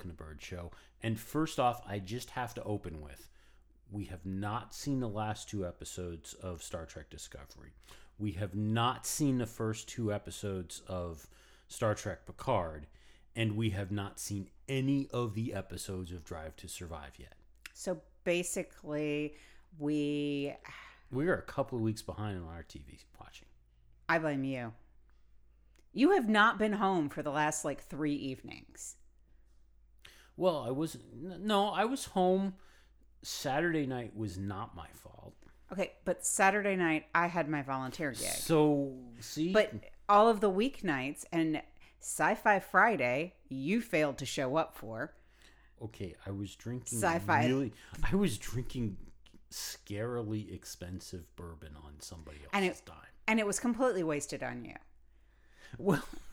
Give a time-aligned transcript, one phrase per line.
[0.00, 0.70] Hello, everyone, and welcome to the Bloke and the Bird Show.
[1.02, 3.28] And first off, I just have to open with
[3.90, 7.72] we have not seen the last two episodes of Star Trek Discovery.
[8.18, 11.26] We have not seen the first two episodes of
[11.68, 12.86] Star Trek Picard,
[13.34, 17.34] and we have not seen any of the episodes of Drive to Survive yet.
[17.74, 19.34] So basically,
[19.78, 20.54] we.
[21.10, 23.48] We are a couple of weeks behind on our TV watching.
[24.08, 24.72] I blame you.
[25.92, 28.96] You have not been home for the last like three evenings.
[30.38, 32.54] Well, I was no, I was home.
[33.22, 35.34] Saturday night was not my fault.
[35.72, 38.20] Okay, but Saturday night I had my volunteer gig.
[38.30, 39.72] So see, But
[40.08, 41.60] all of the weeknights and
[42.00, 45.12] Sci Fi Friday, you failed to show up for.
[45.82, 47.46] okay, I was drinking Sci-fi.
[47.46, 47.72] Really,
[48.10, 48.96] I was drinking
[49.50, 52.96] scarily expensive bourbon on somebody else's And it- dime.
[53.26, 54.74] And it was completely wasted on you.
[55.76, 56.02] Well,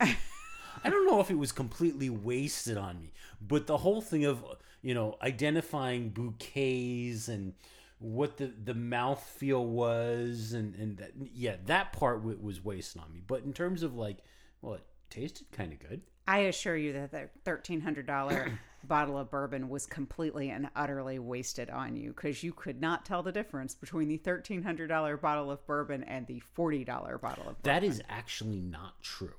[0.84, 4.44] I don't know if it was completely wasted on me, but the whole thing of
[4.82, 7.54] you know identifying bouquets and
[7.98, 13.12] what the the mouthfeel was and and that, yeah that part wa- was wasted on
[13.12, 13.22] me.
[13.26, 14.18] But in terms of like,
[14.60, 16.02] well, it tasted kind of good.
[16.28, 21.18] I assure you that the thirteen hundred dollar bottle of bourbon was completely and utterly
[21.18, 25.16] wasted on you because you could not tell the difference between the thirteen hundred dollar
[25.16, 27.62] bottle of bourbon and the forty dollar bottle of.
[27.62, 27.62] Bourbon.
[27.62, 29.34] That is actually not true.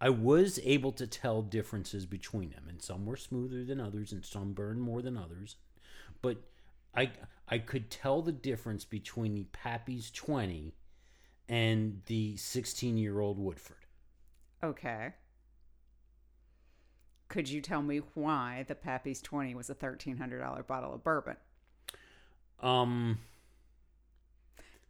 [0.00, 4.24] I was able to tell differences between them, and some were smoother than others, and
[4.24, 5.56] some burned more than others.
[6.22, 6.38] But
[6.94, 7.10] I
[7.48, 10.74] I could tell the difference between the Pappy's twenty
[11.48, 13.86] and the sixteen year old Woodford.
[14.62, 15.12] Okay.
[17.28, 21.02] Could you tell me why the Pappy's twenty was a thirteen hundred dollar bottle of
[21.04, 21.36] bourbon?
[22.60, 23.18] Um,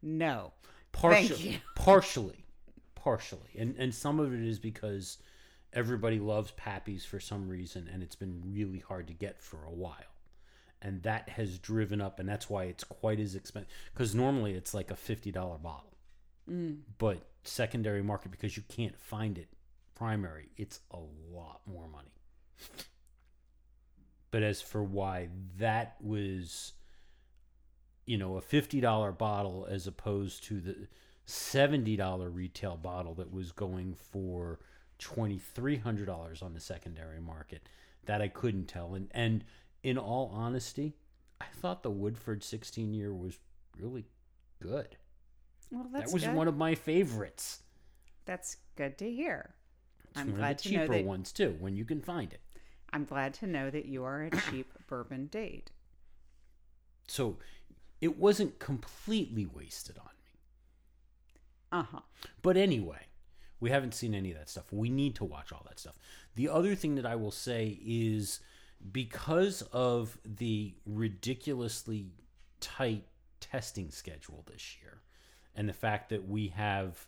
[0.03, 0.53] No.
[0.93, 1.59] partially, you.
[1.75, 2.45] partially,
[3.03, 5.19] partially, and and some of it is because
[5.73, 9.73] everybody loves Pappies for some reason, and it's been really hard to get for a
[9.73, 10.15] while,
[10.83, 13.71] and that has driven up, and that's why it's quite as expensive.
[13.93, 15.97] Because normally it's like a fifty dollar bottle,
[16.51, 16.79] mm.
[16.99, 19.49] but secondary market because you can't find it
[19.95, 20.99] primary, it's a
[21.33, 22.13] lot more money.
[24.31, 25.29] But as for why
[25.59, 26.73] that was
[28.07, 30.89] you know a fifty dollar bottle as opposed to the
[31.29, 34.59] seventy dollar retail bottle that was going for
[34.99, 37.69] twenty three hundred dollars on the secondary market.
[38.07, 39.45] That I couldn't tell, and and
[39.83, 40.97] in all honesty,
[41.41, 43.39] I thought the Woodford sixteen year was
[43.79, 44.07] really
[44.61, 44.97] good.
[45.71, 46.35] Well, that's that was good.
[46.35, 47.63] one of my favorites.
[48.25, 49.55] That's good to hear.
[50.11, 51.05] It's I'm glad to know cheaper that.
[51.05, 52.41] ones too, when you can find it.
[52.91, 55.71] I'm glad to know that you are a cheap bourbon date.
[57.07, 57.37] So
[58.01, 60.11] it wasn't completely wasted on.
[61.71, 62.01] Uh huh.
[62.43, 63.07] But anyway,
[63.61, 64.73] we haven't seen any of that stuff.
[64.73, 65.95] We need to watch all that stuff.
[66.35, 68.41] The other thing that I will say is
[68.93, 72.13] because of the ridiculously
[72.61, 73.05] tight
[73.41, 75.03] testing schedule this year
[75.55, 77.07] and the fact that we have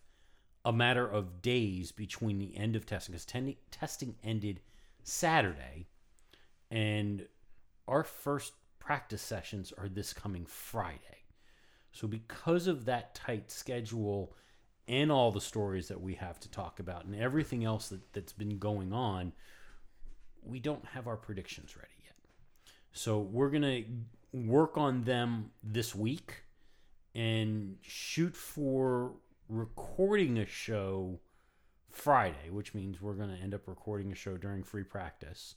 [0.64, 4.60] a matter of days between the end of testing because ten- testing ended
[5.02, 5.86] Saturday
[6.70, 7.26] and
[7.88, 10.98] our first practice sessions are this coming Friday.
[11.92, 14.34] So, because of that tight schedule
[14.90, 18.32] and all the stories that we have to talk about and everything else that, that's
[18.32, 19.32] been going on,
[20.42, 22.16] we don't have our predictions ready yet.
[22.92, 23.84] So, we're going to
[24.36, 26.42] work on them this week
[27.14, 29.12] and shoot for
[29.48, 31.20] recording a show
[31.90, 35.54] Friday, which means we're going to end up recording a show during free practice.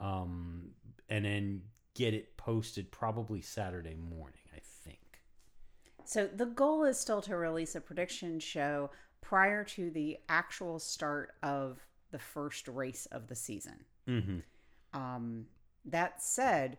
[0.00, 0.70] Um,
[1.08, 1.62] and then
[1.94, 4.38] get it posted probably Saturday morning.
[6.08, 8.88] So the goal is still to release a prediction show
[9.20, 13.84] prior to the actual start of the first race of the season.
[14.08, 14.38] Mm-hmm.
[14.98, 15.44] Um,
[15.84, 16.78] that said,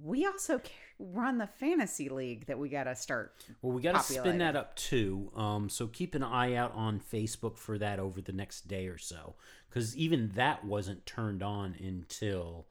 [0.00, 0.60] we also
[1.00, 3.34] run the fantasy league that we got to start.
[3.62, 5.32] Well, we got to spin that up too.
[5.34, 8.96] Um, so keep an eye out on Facebook for that over the next day or
[8.96, 9.34] so,
[9.68, 12.68] because even that wasn't turned on until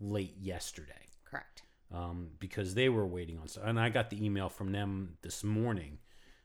[0.00, 1.10] late yesterday.
[1.92, 5.44] Um, because they were waiting on stuff, and I got the email from them this
[5.44, 5.98] morning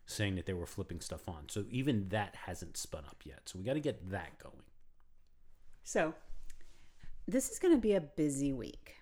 [0.06, 1.50] saying that they were flipping stuff on.
[1.50, 3.42] So even that hasn't spun up yet.
[3.46, 4.64] So we got to get that going.
[5.84, 6.14] So
[7.28, 8.96] this is going to be a busy week.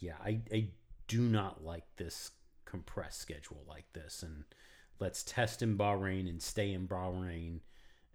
[0.00, 0.68] yeah, I, I
[1.06, 2.32] do not like this
[2.64, 4.22] compressed schedule like this.
[4.22, 4.44] And
[4.98, 7.60] let's test in Bahrain and stay in Bahrain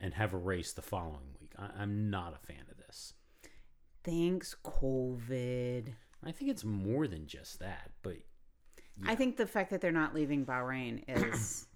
[0.01, 1.53] and have a race the following week.
[1.57, 3.13] I, I'm not a fan of this.
[4.03, 5.93] Thanks, COVID.
[6.23, 8.17] I think it's more than just that, but
[9.05, 11.67] I think the fact that they're not leaving Bahrain is.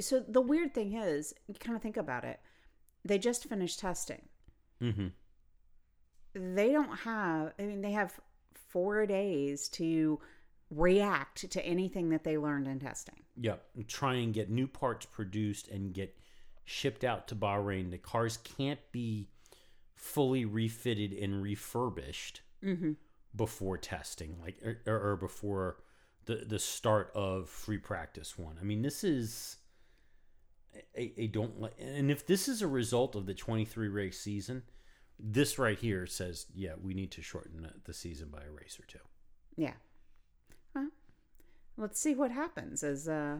[0.00, 2.40] so the weird thing is, you kind of think about it.
[3.04, 4.28] They just finished testing.
[4.80, 5.12] mhm.
[6.34, 8.18] they don't have, I mean, they have
[8.68, 10.20] four days to
[10.70, 13.16] react to anything that they learned in testing.
[13.36, 16.14] Yeah, and try and get new parts produced and get
[16.64, 17.90] shipped out to Bahrain.
[17.90, 19.28] The cars can't be
[19.96, 22.42] fully refitted and refurbished
[23.34, 25.76] before testing, like or, or before
[26.26, 28.56] the the start of free practice one.
[28.60, 29.56] I mean, this is
[30.96, 34.62] a, don't and if this is a result of the twenty three race season,
[35.18, 38.86] this right here says, yeah, we need to shorten the, season by a race or
[38.86, 38.98] two.
[39.56, 39.74] Yeah.
[40.74, 40.88] Well,
[41.76, 43.38] let's see what happens as uh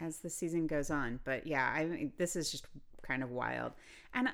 [0.00, 1.20] as the season goes on.
[1.24, 2.66] But yeah, I mean, this is just
[3.02, 3.72] kind of wild.
[4.14, 4.28] And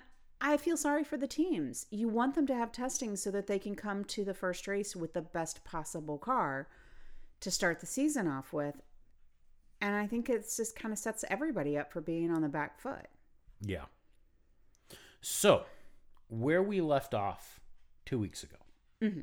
[0.44, 1.86] I feel sorry for the teams.
[1.90, 4.96] You want them to have testing so that they can come to the first race
[4.96, 6.66] with the best possible car
[7.40, 8.82] to start the season off with.
[9.80, 12.80] And I think it's just kind of sets everybody up for being on the back
[12.80, 13.06] foot.
[13.60, 13.84] Yeah.
[15.20, 15.64] So,
[16.26, 17.60] where we left off
[18.04, 18.56] two weeks ago,
[19.00, 19.20] mm-hmm.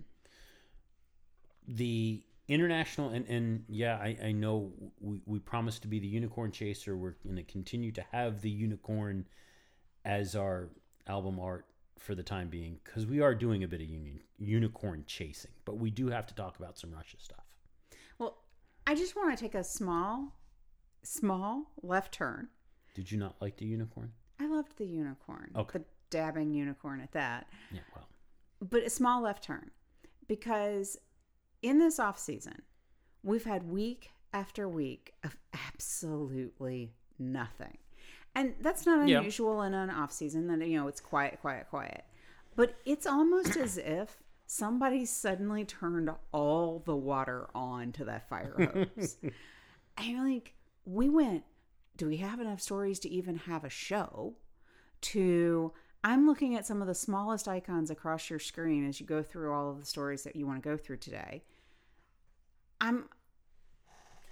[1.68, 6.52] the international and and yeah, I, I know we we promised to be the unicorn
[6.52, 6.96] chaser.
[6.96, 9.28] We're going to continue to have the unicorn
[10.06, 10.70] as our
[11.10, 11.66] album art
[11.98, 15.78] for the time being because we are doing a bit of union, unicorn chasing, but
[15.78, 17.44] we do have to talk about some Russia stuff.
[18.18, 18.38] Well,
[18.88, 20.40] I just want to take a small,
[21.04, 22.48] small left turn.
[22.96, 24.14] Did you not like the unicorn?
[24.40, 25.52] I loved the unicorn.
[25.56, 25.80] Okay.
[25.80, 27.48] The dabbing unicorn at that.
[27.72, 28.08] Yeah, well,
[28.62, 29.72] But a small left turn
[30.28, 30.98] because
[31.62, 32.62] in this off season,
[33.24, 35.36] we've had week after week of
[35.68, 37.78] absolutely nothing.
[38.36, 39.18] And that's not Yeah.
[39.20, 42.06] unusual in an off season that you know it's quiet, quiet, quiet.
[42.56, 48.86] But it's almost as if somebody suddenly turned all the water on to that fire
[48.98, 49.18] hose.
[49.98, 50.54] and like
[50.86, 51.44] we went,
[51.98, 54.36] do we have enough stories to even have a show?
[55.02, 55.74] To
[56.04, 59.54] I'm looking at some of the smallest icons across your screen as you go through
[59.54, 61.44] all of the stories that you want to go through today.
[62.82, 63.10] I'm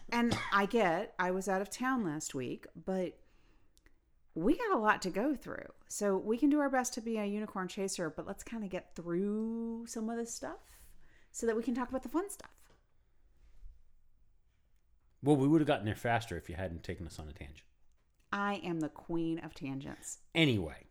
[0.09, 3.17] and I get I was out of town last week, but
[4.37, 5.65] we got a lot to go through.
[5.87, 8.69] So we can do our best to be a unicorn chaser, but let's kind of
[8.69, 10.77] get through some of this stuff
[11.31, 12.51] so that we can talk about the fun stuff.
[15.23, 17.63] well, we would have gotten there faster if you hadn't taken us on a tangent.
[18.31, 20.19] I am the queen of tangents.
[20.35, 20.85] Anyway,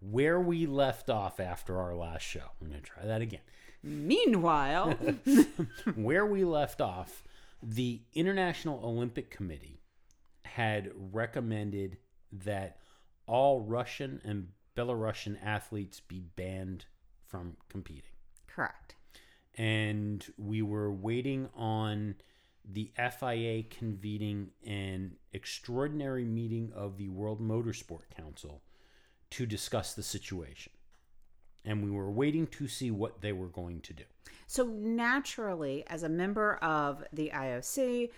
[0.00, 3.40] where we left off after our last show, I'm going to try that again.
[3.82, 4.90] Meanwhile,
[5.94, 7.24] where we left off,
[7.62, 9.80] the International Olympic Committee
[10.44, 11.96] had recommended
[12.32, 12.78] that
[13.26, 16.86] all Russian and Belarusian athletes be banned
[17.26, 18.10] from competing.
[18.46, 18.94] correct.
[19.56, 22.14] And we were waiting on
[22.64, 28.62] the FIA convening an extraordinary meeting of the World Motorsport Council
[29.30, 30.72] to discuss the situation.
[31.64, 34.04] And we were waiting to see what they were going to do.
[34.46, 38.10] So naturally, as a member of the IOC,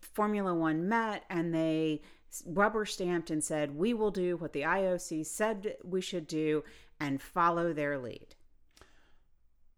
[0.00, 2.02] Formula One met and they
[2.46, 6.64] rubber stamped and said, "We will do what the IOC said we should do
[7.00, 8.34] and follow their lead."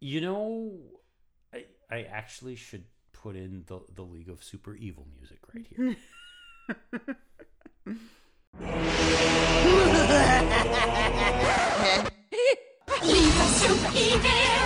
[0.01, 0.79] You know,
[1.53, 5.97] I, I actually should put in the, the League of Super Evil music right here.
[13.03, 14.66] Leave us super evil!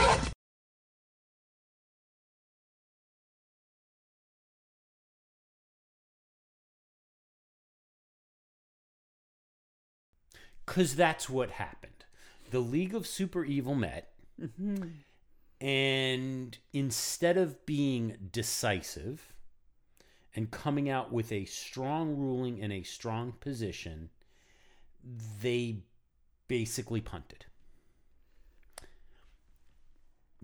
[10.70, 12.04] Because that's what happened.
[12.52, 14.12] The League of Super Evil met,
[15.60, 19.32] and instead of being decisive
[20.36, 24.10] and coming out with a strong ruling and a strong position,
[25.42, 25.78] they
[26.46, 27.46] basically punted.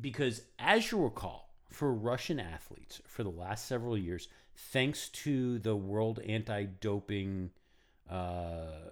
[0.01, 5.77] Because, as you recall, for Russian athletes for the last several years, thanks to the
[5.77, 7.51] World Anti Doping
[8.11, 8.91] uh,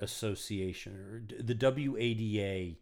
[0.00, 2.76] Association or the WADA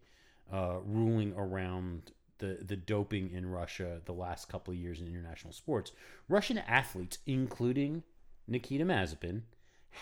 [0.52, 5.52] uh, ruling around the, the doping in Russia the last couple of years in international
[5.52, 5.92] sports,
[6.28, 8.02] Russian athletes, including
[8.46, 9.42] Nikita Mazepin,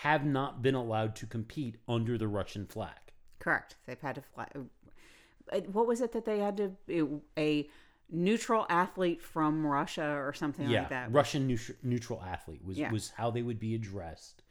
[0.03, 2.99] have not been allowed to compete under the Russian flag.
[3.39, 3.77] Correct.
[3.87, 4.49] They've had to fly.
[5.53, 6.57] uh, What was it that they had
[6.89, 7.69] to a
[8.11, 11.13] neutral athlete from Russia or something yeah, like that?
[11.13, 12.93] Russian neutral, neutral athlete was Yeah.
[12.93, 14.43] was how they would be addressed,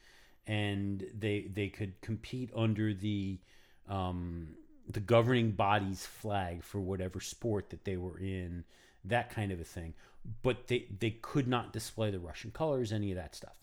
[0.47, 3.39] and they they could compete under the
[3.87, 4.49] um,
[4.87, 8.63] the governing body's flag for whatever sport that they were in,
[9.03, 9.93] that kind of a thing.
[10.41, 13.55] But they they could not display the Russian colors, any of that stuff.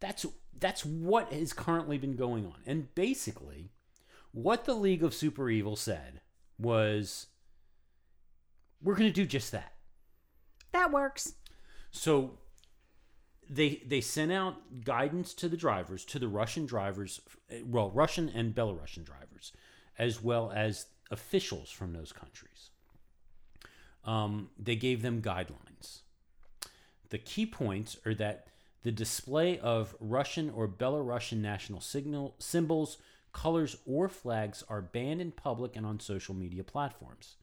[0.00, 0.26] That's
[0.58, 3.70] that's what has currently been going on, and basically,
[4.32, 6.20] what the League of Super Evil said
[6.58, 7.26] was
[8.82, 9.72] we're going to do just that.
[10.72, 11.34] That works.
[11.90, 12.38] So
[13.48, 17.20] they they sent out guidance to the drivers, to the Russian drivers,
[17.64, 19.52] well, Russian and Belarusian drivers,
[19.98, 22.70] as well as officials from those countries.
[24.04, 26.00] Um, they gave them guidelines.
[27.10, 28.48] The key points are that
[28.82, 32.98] the display of Russian or Belarusian national signal symbols,
[33.32, 37.36] colors, or flags are banned in public and on social media platforms.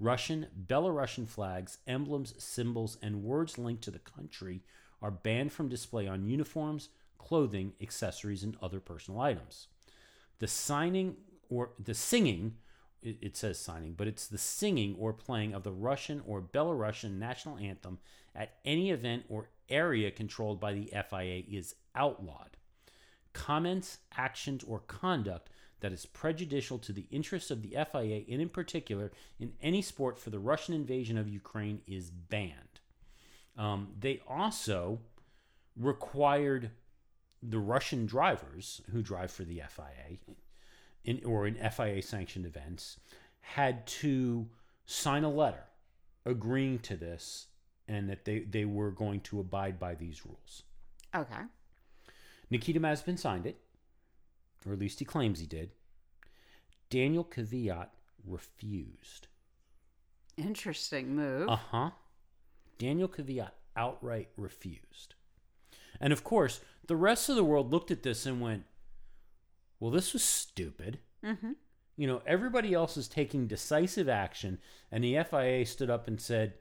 [0.00, 4.62] Russian, Belarusian flags, emblems, symbols, and words linked to the country
[5.04, 9.66] are banned from display on uniforms, clothing, accessories, and other personal items.
[10.38, 11.16] The signing
[11.50, 12.54] or the singing,
[13.02, 17.58] it says signing, but it's the singing or playing of the Russian or Belarusian national
[17.58, 17.98] anthem
[18.34, 22.56] at any event or area controlled by the FIA is outlawed
[23.34, 28.48] comments, actions, or conduct that is prejudicial to the interests of the FIA and, in
[28.48, 32.73] particular, in any sport for the Russian invasion of Ukraine is banned.
[33.56, 35.00] Um, they also
[35.76, 36.70] required
[37.42, 40.18] the Russian drivers who drive for the FIA
[41.04, 42.98] in, or in FIA sanctioned events
[43.40, 44.48] had to
[44.86, 45.64] sign a letter
[46.24, 47.46] agreeing to this
[47.86, 50.62] and that they, they were going to abide by these rules.
[51.14, 51.42] Okay.
[52.50, 53.58] Nikita Mazepin signed it,
[54.66, 55.70] or at least he claims he did.
[56.88, 57.88] Daniel Kvyat
[58.26, 59.26] refused.
[60.36, 61.48] Interesting move.
[61.48, 61.90] Uh huh.
[62.78, 65.14] Daniel Kvyat outright refused.
[66.00, 68.64] And of course, the rest of the world looked at this and went,
[69.80, 70.98] well, this was stupid.
[71.24, 71.52] mm-hmm.
[71.96, 74.58] You know, everybody else is taking decisive action,
[74.90, 76.54] and the FIA stood up and said,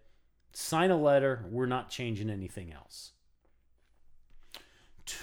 [0.52, 3.14] sign a letter, we're not changing anything else.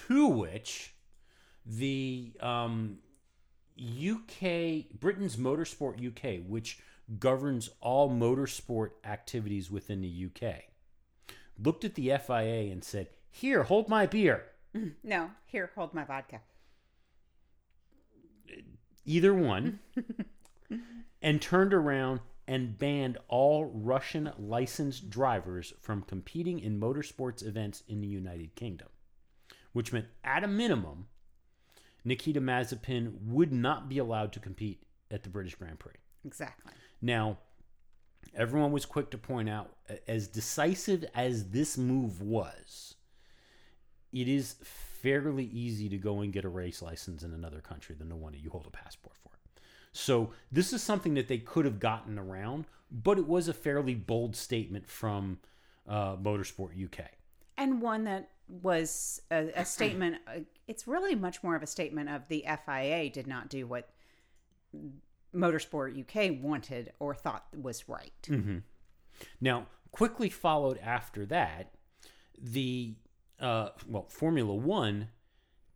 [0.09, 0.95] To which
[1.65, 2.99] the um,
[3.79, 6.81] UK, Britain's Motorsport UK, which
[7.19, 10.65] governs all motorsport activities within the UK,
[11.63, 14.45] looked at the FIA and said, Here, hold my beer.
[15.03, 16.41] No, here, hold my vodka.
[19.05, 19.81] either one,
[21.23, 28.01] and turned around and banned all Russian licensed drivers from competing in motorsports events in
[28.01, 28.89] the United Kingdom,
[29.73, 31.07] which meant, at a minimum,
[32.05, 35.95] Nikita Mazepin would not be allowed to compete at the British Grand Prix.
[36.25, 36.73] Exactly.
[37.03, 37.39] Now,
[38.35, 39.71] everyone was quick to point out,
[40.07, 42.95] as decisive as this move was,
[44.13, 48.09] it is fairly easy to go and get a race license in another country than
[48.09, 49.31] the one that you hold a passport for.
[49.93, 53.95] So, this is something that they could have gotten around, but it was a fairly
[53.95, 55.39] bold statement from
[55.89, 57.07] uh, Motorsport UK.
[57.57, 58.31] And one that
[58.63, 63.11] was a, a statement, uh, it's really much more of a statement of the FIA
[63.11, 63.89] did not do what
[65.35, 68.13] Motorsport UK wanted or thought was right.
[69.41, 71.75] Now, quickly followed after that,
[72.41, 72.95] the
[73.39, 75.09] uh, well, Formula One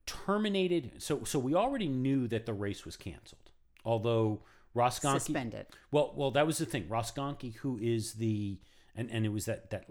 [0.06, 0.92] terminated.
[0.98, 3.50] So, so we already knew that the race was canceled,
[3.84, 4.42] although
[4.74, 5.66] Rosgonki Suspended.
[5.90, 6.84] Well, well, that was the thing.
[6.84, 8.58] Rosgonki, who is the
[8.96, 9.86] and and it was that that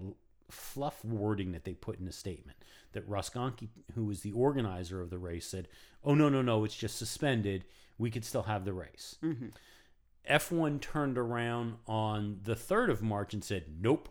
[0.49, 2.57] fluff wording that they put in the statement
[2.91, 5.67] that Rosgonki, who was the organizer of the race, said,
[6.03, 7.65] "Oh no, no, no, it's just suspended.
[7.97, 9.47] We could still have the race." Mm-hmm.
[10.29, 14.09] F1 turned around on the 3rd of March and said, Nope,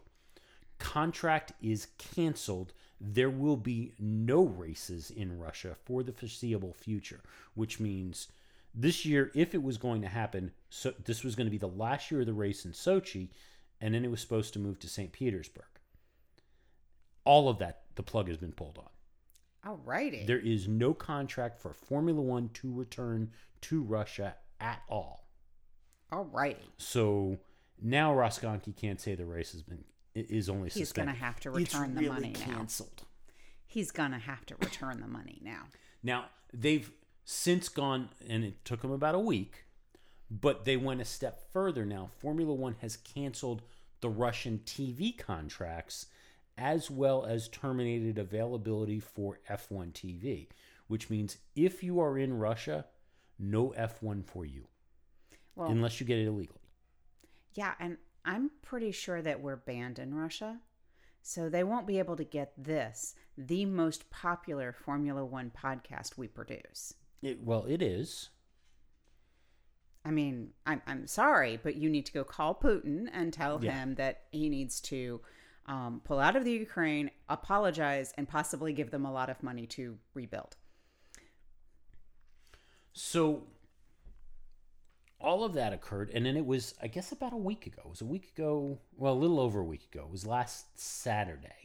[0.79, 2.73] contract is canceled.
[3.01, 7.21] There will be no races in Russia for the foreseeable future,
[7.55, 8.29] which means
[8.75, 11.67] this year, if it was going to happen, so this was going to be the
[11.67, 13.29] last year of the race in Sochi,
[13.81, 15.12] and then it was supposed to move to St.
[15.12, 15.65] Petersburg.
[17.25, 18.89] All of that, the plug has been pulled on.
[19.65, 20.27] Alrighty.
[20.27, 23.31] There is no contract for Formula One to return
[23.62, 25.26] to Russia at all.
[26.12, 26.57] Alrighty.
[26.76, 27.38] So
[27.81, 31.14] now Rosgonki can't say the race has been is only He's suspended.
[31.14, 32.45] gonna have to It's return the really money now.
[32.45, 33.04] canceled.
[33.66, 35.62] He's going to have to return the money now.
[36.02, 36.90] Now they've
[37.25, 39.64] since gone, and it took them about a week,
[40.31, 41.87] but they went a step further.
[41.87, 43.62] Now Formula One has canceled
[44.02, 46.07] the Russian TV contracts
[46.59, 50.49] as well as terminated availability for F1 TV,
[50.88, 52.85] which means if you are in Russia,
[53.42, 54.66] no F1 for you
[55.56, 56.61] Well, unless you get it illegally.
[57.54, 60.61] yeah, and I'm pretty sure that we're banned in Russia.
[61.25, 66.26] So they won't be able to get this, the most popular Formula One podcast we
[66.26, 66.94] produce.
[67.22, 68.30] It, well, it is.
[70.04, 73.72] I mean, I'm, I'm sorry, but you need to go call Putin and tell Yeah.
[73.72, 75.20] him that he needs to
[75.66, 79.66] um, pull out of the Ukraine, apologize, and possibly give them a lot of money
[79.68, 80.56] to rebuild.
[82.92, 83.44] So
[85.20, 87.82] all of that occurred, and then it was, I guess, about a week ago.
[87.84, 90.04] It was a week ago, well, a little over a week ago.
[90.04, 91.62] It was last Saturday.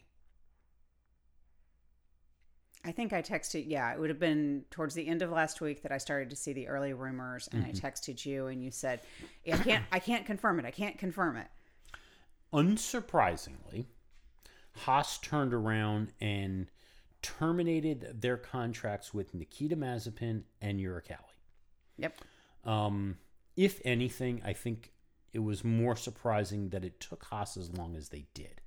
[2.84, 5.82] I think I texted, yeah, it would have been towards the end of last week
[5.82, 7.86] that I started to see the early rumors and I mm-hmm.
[7.86, 9.00] texted you and you said,
[9.44, 10.64] yeah, I can't I can't confirm it.
[10.64, 11.48] I can't confirm it.
[12.52, 13.86] Unsurprisingly,
[14.74, 16.70] Haas turned around and
[17.22, 21.38] terminated their contracts with Nikita Mazepin and Uralkali.
[21.96, 22.20] Yep.
[22.64, 23.18] Um,
[23.56, 24.92] if anything, I think
[25.32, 28.60] it was more surprising that it took Haas as long as they did.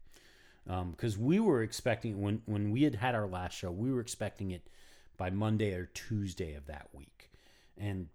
[0.65, 4.51] Because we were expecting, when, when we had had our last show, we were expecting
[4.51, 4.69] it
[5.17, 7.31] by Monday or Tuesday of that week.
[7.77, 8.07] And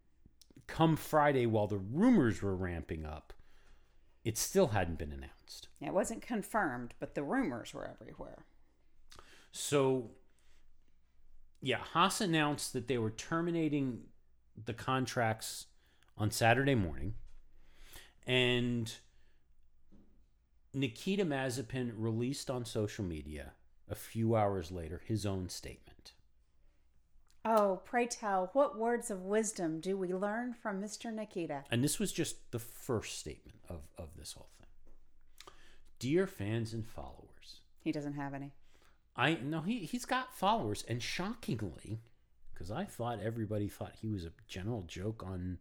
[0.67, 3.33] come Friday, while the rumors were ramping up,
[4.25, 5.69] it still hadn't been announced.
[5.81, 8.45] It wasn't confirmed, but the rumors were everywhere.
[9.53, 10.11] So,
[11.61, 14.05] yeah, Haas announced that they were terminating
[14.65, 15.67] the contracts
[16.17, 17.15] on Saturday morning.
[18.27, 18.93] And
[20.75, 23.53] Nikita Mazepin released on social media
[23.89, 26.13] a few hours later his own statement.
[27.45, 31.13] Oh, pray tell, what words of wisdom do we learn from Mr.
[31.15, 31.63] Nikita?
[31.71, 35.53] And this was just the first statement of, of this whole thing.
[36.01, 38.53] Dear fans and followers, He doesn't have any.
[39.17, 41.99] I no he he's got followers and shockingly
[42.53, 45.59] because I thought everybody thought he was a general joke on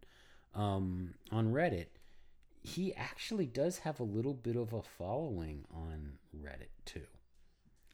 [0.54, 1.86] um on Reddit
[2.62, 7.06] he actually does have a little bit of a following on Reddit too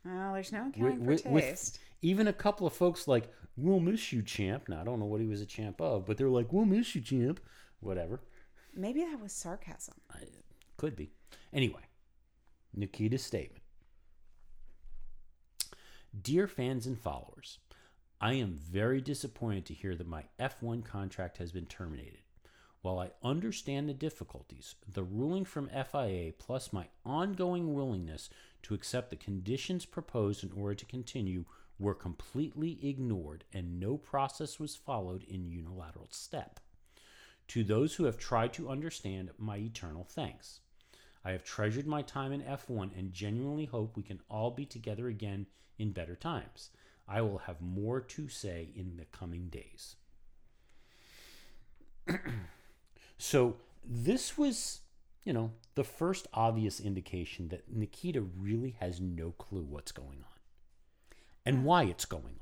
[0.04, 1.78] Oh, there's no With- accounting with- for with taste.
[2.00, 5.20] even a couple of folks like we'll miss you champ now I don't know what
[5.20, 7.38] he was a champ of but they're like we'll miss you champ
[7.80, 8.20] whatever
[8.74, 9.96] Maybe that was sarcasm.
[10.10, 10.20] I,
[10.78, 11.10] could be.
[11.52, 11.82] Anyway,
[12.74, 13.61] Nikita's statement.
[16.20, 17.58] Dear fans and followers,
[18.20, 22.20] I am very disappointed to hear that my F1 contract has been terminated.
[22.82, 28.28] While I understand the difficulties, the ruling from FIA plus my ongoing willingness
[28.64, 31.46] to accept the conditions proposed in order to continue
[31.78, 36.60] were completely ignored and no process was followed in unilateral step.
[37.48, 40.60] To those who have tried to understand, my eternal thanks.
[41.24, 45.08] I have treasured my time in F1 and genuinely hope we can all be together
[45.08, 45.46] again
[45.82, 46.70] in better times.
[47.08, 49.96] I will have more to say in the coming days.
[53.18, 54.80] so, this was,
[55.24, 60.38] you know, the first obvious indication that Nikita really has no clue what's going on
[61.44, 62.36] and why it's going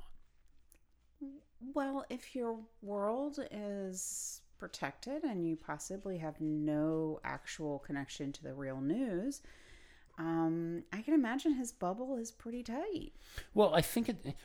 [1.22, 1.31] on.
[1.74, 8.53] Well, if your world is protected and you possibly have no actual connection to the
[8.53, 9.40] real news,
[10.20, 13.12] um, I can imagine his bubble is pretty tight.
[13.54, 14.37] Well, I think it,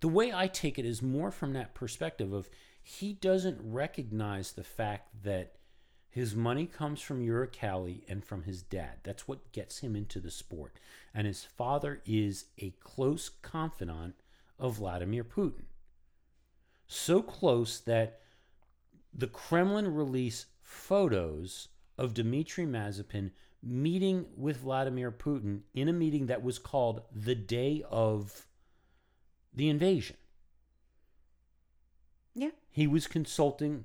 [0.00, 2.50] the way I take it is more from that perspective of
[2.82, 5.52] he doesn't recognize the fact that
[6.08, 8.96] his money comes from Uralkali and from his dad.
[9.04, 10.74] That's what gets him into the sport.
[11.14, 14.16] And his father is a close confidant
[14.58, 15.66] of Vladimir Putin.
[16.88, 18.18] So close that
[19.14, 23.30] the Kremlin release photos of Dmitry Mazepin
[23.62, 28.46] meeting with Vladimir Putin in a meeting that was called the day of
[29.54, 30.16] the invasion.
[32.34, 32.50] Yeah.
[32.70, 33.84] He was consulting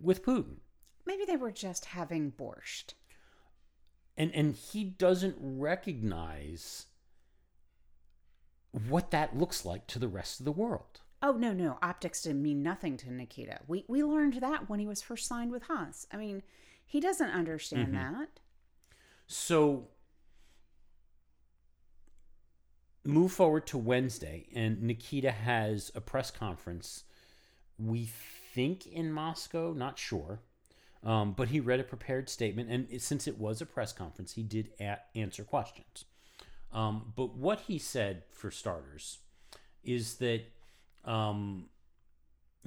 [0.00, 0.56] with Putin.
[1.04, 2.94] Maybe they were just having borscht.
[4.16, 6.86] And and he doesn't recognize
[8.88, 11.00] what that looks like to the rest of the world.
[11.22, 13.60] Oh no, no, optics didn't mean nothing to Nikita.
[13.66, 16.06] We we learned that when he was first signed with Haas.
[16.12, 16.42] I mean,
[16.84, 18.18] he doesn't understand mm-hmm.
[18.20, 18.28] that.
[19.26, 19.88] So
[23.04, 27.04] move forward to Wednesday, and Nikita has a press conference.
[27.78, 28.08] We
[28.54, 30.40] think in Moscow, not sure,
[31.02, 34.42] um, but he read a prepared statement, and since it was a press conference, he
[34.42, 34.70] did
[35.14, 36.04] answer questions.
[36.72, 39.18] Um, but what he said, for starters,
[39.84, 40.42] is that
[41.04, 41.66] um,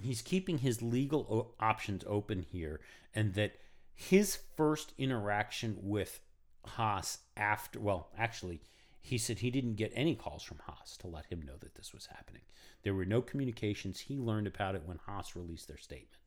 [0.01, 2.79] he's keeping his legal o- options open here,
[3.13, 3.53] and that
[3.93, 6.21] his first interaction with
[6.65, 8.61] Haas after, well, actually,
[9.01, 11.93] he said he didn't get any calls from Haas to let him know that this
[11.93, 12.41] was happening.
[12.83, 13.99] There were no communications.
[13.99, 16.21] He learned about it when Haas released their statement,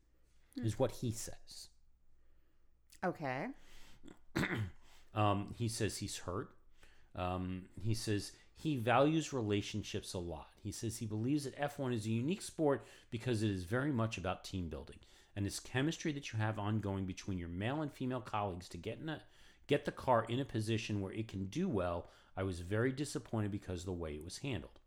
[0.57, 1.69] is what he says.
[3.03, 3.47] Okay.
[5.15, 6.49] Um, he says he's hurt.
[7.15, 10.47] Um, he says he values relationships a lot.
[10.63, 14.17] He says he believes that F1 is a unique sport because it is very much
[14.17, 14.97] about team building
[15.35, 18.99] and it's chemistry that you have ongoing between your male and female colleagues to get
[18.99, 19.21] in a,
[19.67, 22.09] get the car in a position where it can do well.
[22.35, 24.79] I was very disappointed because of the way it was handled.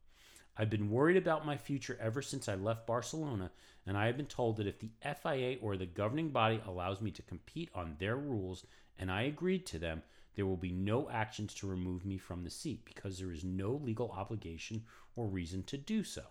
[0.59, 3.51] I've been worried about my future ever since I left Barcelona,
[3.87, 7.11] and I have been told that if the FIA or the governing body allows me
[7.13, 8.65] to compete on their rules
[8.99, 10.03] and I agreed to them,
[10.35, 13.73] there will be no actions to remove me from the seat because there is no
[13.73, 14.85] legal obligation
[15.15, 16.23] or reason to do so.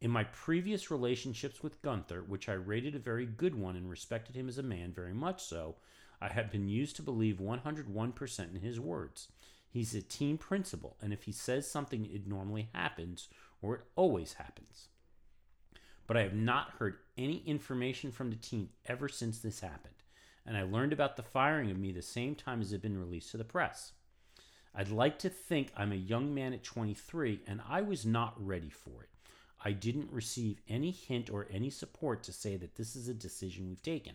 [0.00, 4.34] In my previous relationships with Gunther, which I rated a very good one and respected
[4.34, 5.76] him as a man very much so,
[6.22, 9.26] I have been used to believe 101% in his words.
[9.68, 13.28] He's a team principal, and if he says something, it normally happens,
[13.60, 14.86] or it always happens.
[16.06, 20.04] But I have not heard any information from the team ever since this happened,
[20.46, 23.00] and I learned about the firing of me the same time as it had been
[23.00, 23.92] released to the press.
[24.76, 28.70] I'd like to think I'm a young man at 23, and I was not ready
[28.70, 29.08] for it.
[29.64, 33.68] I didn't receive any hint or any support to say that this is a decision
[33.68, 34.14] we've taken.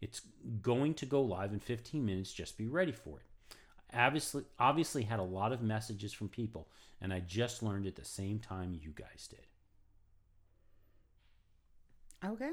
[0.00, 0.22] It's
[0.60, 3.56] going to go live in 15 minutes, just be ready for it.
[3.96, 6.68] Obviously obviously had a lot of messages from people
[7.00, 9.46] and I just learned at the same time you guys did.
[12.24, 12.52] Okay.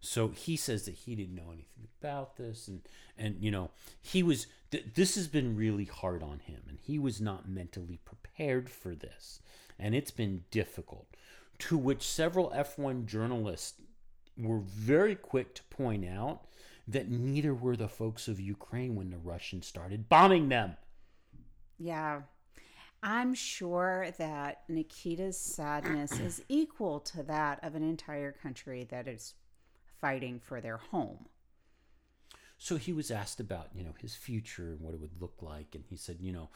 [0.00, 2.80] So he says that he didn't know anything about this, and
[3.16, 4.46] and you know he was.
[4.70, 8.94] Th- this has been really hard on him, and he was not mentally prepared for
[8.94, 9.40] this,
[9.78, 11.06] and it's been difficult.
[11.58, 13.80] To which several F1 journalists
[14.36, 16.46] were very quick to point out
[16.88, 20.76] that neither were the folks of Ukraine when the Russians started bombing them.
[21.78, 22.22] Yeah.
[23.02, 29.34] I'm sure that Nikita's sadness is equal to that of an entire country that is
[30.00, 31.26] fighting for their home.
[32.58, 35.74] So he was asked about, you know, his future and what it would look like.
[35.74, 36.50] And he said, you know,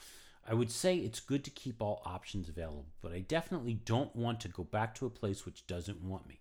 [0.49, 4.39] I would say it's good to keep all options available, but I definitely don't want
[4.41, 6.39] to go back to a place which doesn't want me.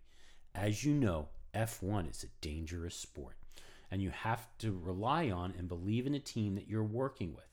[0.53, 3.37] As you know, F1 is a dangerous sport,
[3.91, 7.45] and you have to rely on and believe in a team that you're working with.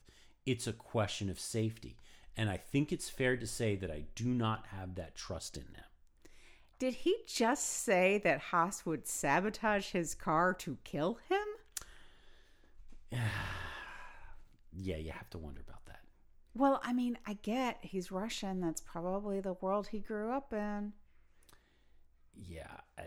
[0.45, 1.97] It's a question of safety,
[2.35, 5.63] and I think it's fair to say that I do not have that trust in
[5.73, 5.83] them.
[6.79, 13.19] Did he just say that Haas would sabotage his car to kill him?
[14.75, 15.99] Yeah, you have to wonder about that.
[16.55, 18.59] Well, I mean, I get he's Russian.
[18.59, 20.93] That's probably the world he grew up in.
[22.35, 23.03] Yeah, I,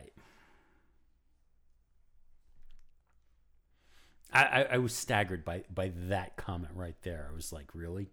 [4.33, 7.29] I, I, I was staggered by by that comment right there.
[7.31, 8.11] I was like, really?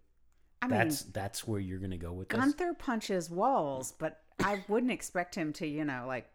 [0.62, 2.40] I mean, that's that's where you're gonna go with this?
[2.40, 6.30] Gunther punches walls, but I wouldn't expect him to, you know, like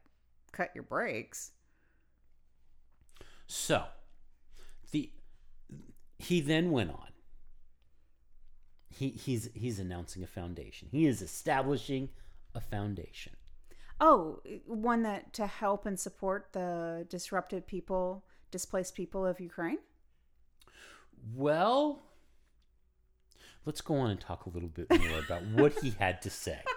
[0.52, 1.52] cut your brakes.
[3.46, 3.84] So,
[4.90, 5.10] the
[6.18, 7.08] he then went on.
[8.90, 10.88] He he's he's announcing a foundation.
[10.90, 12.10] He is establishing
[12.54, 13.34] a foundation.
[14.00, 19.78] Oh, one that to help and support the disrupted people, displaced people of Ukraine?
[21.34, 22.02] Well,
[23.64, 26.60] let's go on and talk a little bit more about what he had to say.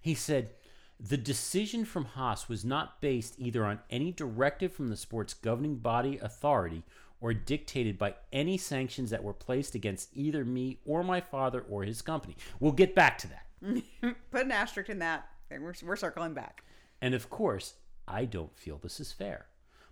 [0.00, 0.52] He said,
[1.00, 5.76] the decision from Haas was not based either on any directive from the sport's governing
[5.76, 6.84] body authority
[7.20, 11.82] or dictated by any sanctions that were placed against either me or my father or
[11.82, 12.36] his company.
[12.60, 13.82] We'll get back to that.
[14.30, 15.28] Put an asterisk in that.
[15.50, 16.64] We're, we're circling back.
[17.00, 17.74] And of course,
[18.06, 19.46] I don't feel this is fair.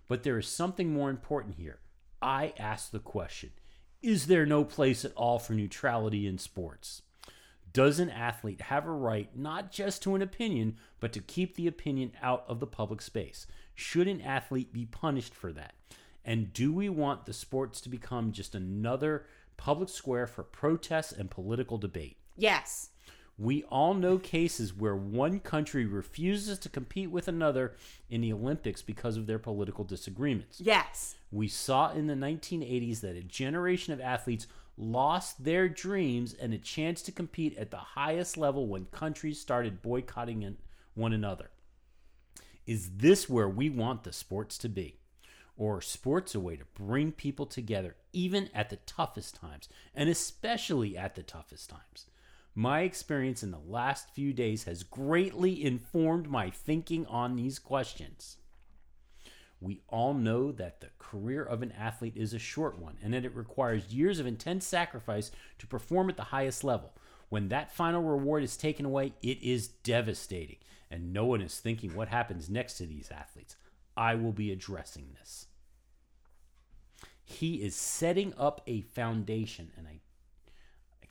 [0.07, 1.79] But there is something more important here.
[2.21, 3.51] I ask the question
[4.01, 7.01] Is there no place at all for neutrality in sports?
[7.73, 11.67] Does an athlete have a right not just to an opinion, but to keep the
[11.67, 13.45] opinion out of the public space?
[13.75, 15.73] Should an athlete be punished for that?
[16.25, 19.25] And do we want the sports to become just another
[19.57, 22.17] public square for protests and political debate?
[22.35, 22.89] Yes.
[23.39, 27.75] We all know cases where one country refuses to compete with another
[28.09, 30.59] in the Olympics because of their political disagreements.
[30.59, 31.15] Yes.
[31.31, 36.57] We saw in the 1980s that a generation of athletes lost their dreams and a
[36.57, 40.57] chance to compete at the highest level when countries started boycotting
[40.95, 41.51] one another.
[42.65, 44.99] Is this where we want the sports to be?
[45.55, 50.97] Or sports a way to bring people together even at the toughest times, and especially
[50.97, 52.07] at the toughest times?
[52.59, 58.37] My experience in the last few days has greatly informed my thinking on these questions.
[59.61, 63.25] We all know that the career of an athlete is a short one and that
[63.25, 66.95] it requires years of intense sacrifice to perform at the highest level.
[67.29, 70.57] When that final reward is taken away, it is devastating,
[70.89, 73.55] and no one is thinking what happens next to these athletes.
[73.95, 75.45] I will be addressing this.
[77.23, 79.99] He is setting up a foundation, and I,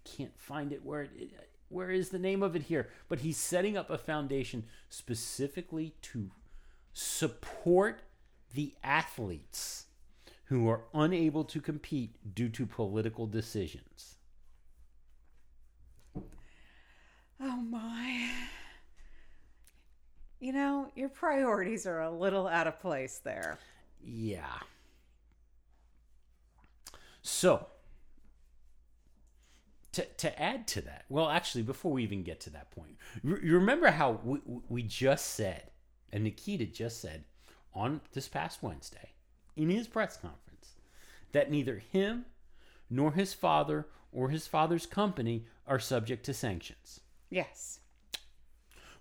[0.06, 1.30] can't find it where it,
[1.68, 6.30] where is the name of it here, but he's setting up a foundation specifically to
[6.92, 8.02] support
[8.54, 9.86] the athletes
[10.44, 14.14] who are unable to compete due to political decisions.
[17.40, 18.30] Oh my.
[20.38, 23.58] You know, your priorities are a little out of place there.
[24.02, 24.58] Yeah.
[27.22, 27.66] So,
[29.96, 33.54] to, to add to that, well, actually, before we even get to that point, you
[33.54, 35.70] remember how we, we just said,
[36.12, 37.24] and Nikita just said
[37.74, 39.12] on this past Wednesday
[39.56, 40.74] in his press conference,
[41.32, 42.26] that neither him
[42.90, 47.00] nor his father or his father's company are subject to sanctions.
[47.30, 47.80] Yes.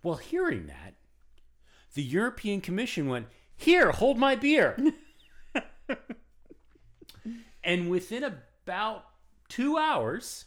[0.02, 0.94] Well, hearing that,
[1.94, 3.28] the European Commission went,
[3.58, 4.78] Here, hold my beer.
[7.66, 9.08] and within about
[9.50, 10.46] two hours,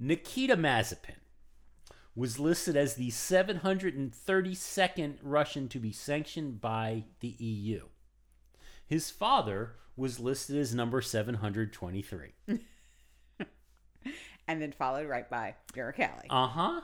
[0.00, 1.16] Nikita Mazepin
[2.16, 7.82] was listed as the 732nd Russian to be sanctioned by the EU.
[8.86, 12.32] His father was listed as number 723.
[14.48, 16.26] And then followed right by Uralkali.
[16.28, 16.80] Uh huh.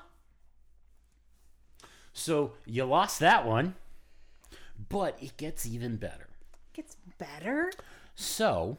[2.13, 3.75] So you lost that one,
[4.89, 6.29] but it gets even better.
[6.75, 7.73] Gets better.
[8.15, 8.79] So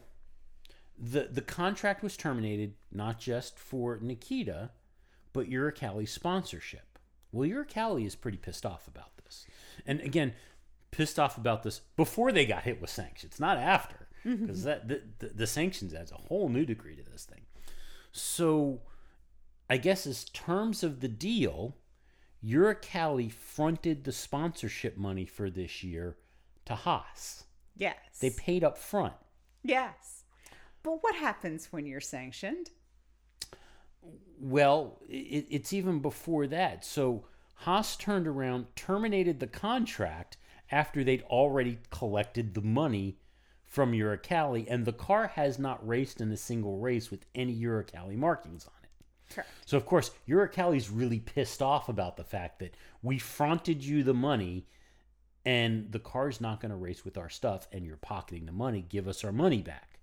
[1.00, 4.70] the the contract was terminated not just for Nikita,
[5.32, 6.98] but Uralkali's sponsorship.
[7.30, 9.46] Well, Uralkali is pretty pissed off about this,
[9.86, 10.34] and again,
[10.90, 14.46] pissed off about this before they got hit with sanctions, not after, mm-hmm.
[14.46, 17.42] because that the, the, the sanctions adds a whole new degree to this thing.
[18.12, 18.80] So,
[19.68, 21.76] I guess as terms of the deal,
[22.44, 26.16] Uralkali fronted the sponsorship money for this year
[26.64, 27.44] to Haas.
[27.76, 27.96] Yes.
[28.20, 29.14] They paid up front.
[29.62, 30.17] yes.
[30.82, 32.70] But what happens when you're sanctioned?
[34.40, 36.84] Well, it, it's even before that.
[36.84, 40.36] So Haas turned around, terminated the contract
[40.70, 43.18] after they'd already collected the money
[43.64, 48.16] from Uralkali, and the car has not raced in a single race with any Uralkali
[48.16, 49.34] markings on it.
[49.34, 49.50] Correct.
[49.66, 54.14] So of course, Uralkali's really pissed off about the fact that we fronted you the
[54.14, 54.66] money
[55.44, 58.84] and the car's not going to race with our stuff and you're pocketing the money,
[58.88, 59.97] give us our money back.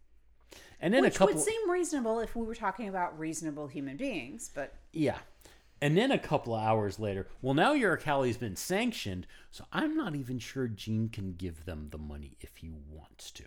[0.86, 3.98] And then Which a couple would seem reasonable if we were talking about reasonable human
[3.98, 5.18] beings, but Yeah.
[5.82, 10.14] And then a couple of hours later, well, now Uralkali's been sanctioned, so I'm not
[10.14, 13.46] even sure Gene can give them the money if he wants to.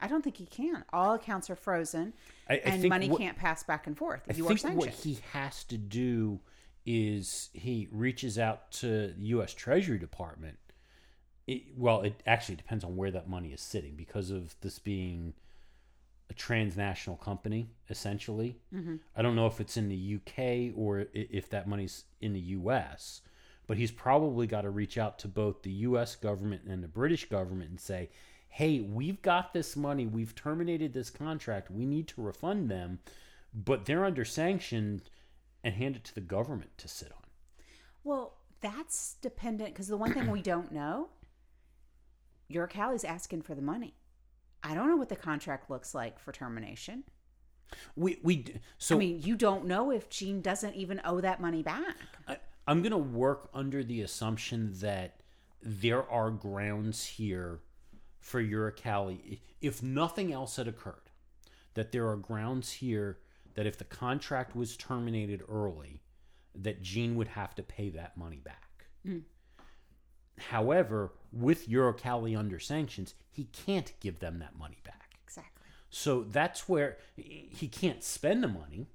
[0.00, 0.84] I don't think he can.
[0.92, 2.14] All accounts are frozen,
[2.48, 4.22] I- I and money what- can't pass back and forth.
[4.30, 6.38] I you are think what he has to do
[6.84, 9.52] is he reaches out to the U.S.
[9.54, 10.58] Treasury Department.
[11.48, 15.34] It, well, it actually depends on where that money is sitting because of this being
[16.28, 18.58] a transnational company, essentially.
[18.74, 18.96] Mm-hmm.
[19.16, 23.22] I don't know if it's in the UK or if that money's in the US,
[23.66, 27.28] but he's probably got to reach out to both the US government and the British
[27.28, 28.10] government and say,
[28.48, 30.06] hey, we've got this money.
[30.06, 31.70] We've terminated this contract.
[31.70, 33.00] We need to refund them,
[33.52, 35.02] but they're under sanction
[35.62, 37.22] and hand it to the government to sit on.
[38.02, 41.08] Well, that's dependent because the one thing we don't know,
[42.50, 43.94] Uralkali's asking for the money.
[44.62, 47.04] I don't know what the contract looks like for termination.
[47.96, 48.44] We, we,
[48.78, 51.96] so I mean, you don't know if Gene doesn't even owe that money back.
[52.28, 55.20] I, I'm going to work under the assumption that
[55.62, 57.60] there are grounds here
[58.20, 61.10] for Uralkali, if nothing else had occurred,
[61.74, 63.18] that there are grounds here
[63.54, 66.02] that if the contract was terminated early,
[66.54, 68.86] that Gene would have to pay that money back.
[69.04, 69.18] Hmm.
[70.38, 75.14] However, with Uralkali under sanctions, he can't give them that money back.
[75.24, 75.66] Exactly.
[75.90, 78.88] So that's where he can't spend the money,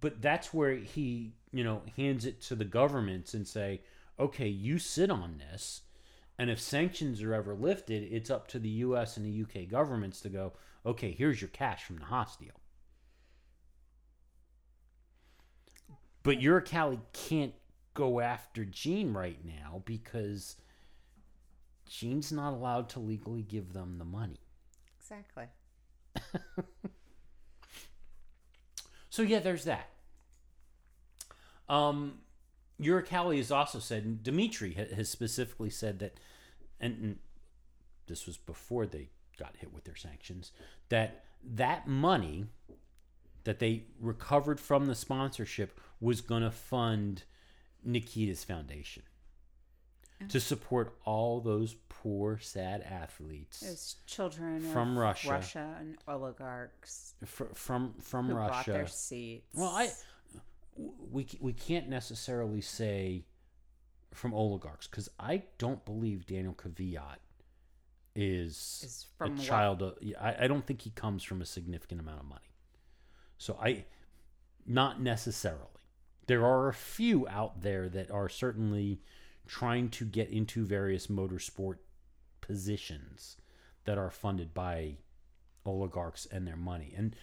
[0.00, 3.82] but that's where he, you know, hands it to the governments and say,
[4.18, 5.82] okay, you sit on this.
[6.38, 10.20] And if sanctions are ever lifted, it's up to the US and the UK governments
[10.22, 10.54] to go,
[10.86, 12.58] okay, here's your cash from the Haas deal.
[16.22, 17.54] But Uralkali can't
[17.94, 20.56] go after Gene right now because
[21.88, 24.40] Gene's not allowed to legally give them the money.
[24.98, 25.46] Exactly.
[29.10, 29.90] So yeah, there's that.
[31.68, 32.20] Um,
[32.80, 36.18] Uralkali has also said, and Dimitri has specifically said that,
[36.80, 37.18] and, and
[38.06, 40.52] this was before they got hit with their sanctions,
[40.88, 42.46] that that money
[43.44, 47.24] that they recovered from the sponsorship was going to fund
[47.84, 49.02] Nikita's foundation
[50.28, 55.30] to support all those poor, sad athletes Those children From Russia.
[55.30, 58.72] Russia and oligarchs fr- from from Russia.
[58.72, 59.46] their seats.
[59.54, 59.88] Well, I
[60.76, 63.24] we we can't necessarily say
[64.12, 67.18] from oligarchs because I don't believe Daniel Kvyat
[68.14, 69.82] is, Is from a child.
[69.82, 72.40] Of, I, I don't think he comes from a significant amount of money.
[73.38, 73.84] So I,
[74.66, 75.64] not necessarily.
[76.26, 79.00] There are a few out there that are certainly
[79.46, 81.76] trying to get into various motorsport
[82.40, 83.36] positions
[83.84, 84.96] that are funded by
[85.66, 86.92] oligarchs and their money.
[86.96, 87.16] And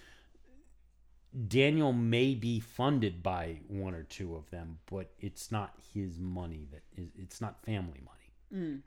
[1.47, 6.67] Daniel may be funded by one or two of them, but it's not his money
[6.71, 8.81] that is it's not family money.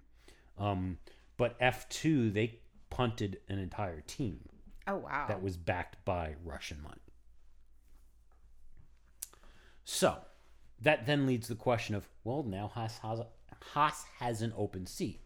[0.59, 0.99] Um,
[1.37, 2.59] but F2 they
[2.91, 4.41] punted an entire team
[4.87, 5.27] Oh wow.
[5.29, 7.01] that was backed by Russian money.
[9.85, 10.19] So
[10.81, 13.21] that then leads the question of well, now Haas has,
[13.73, 15.21] Haas has an open seat.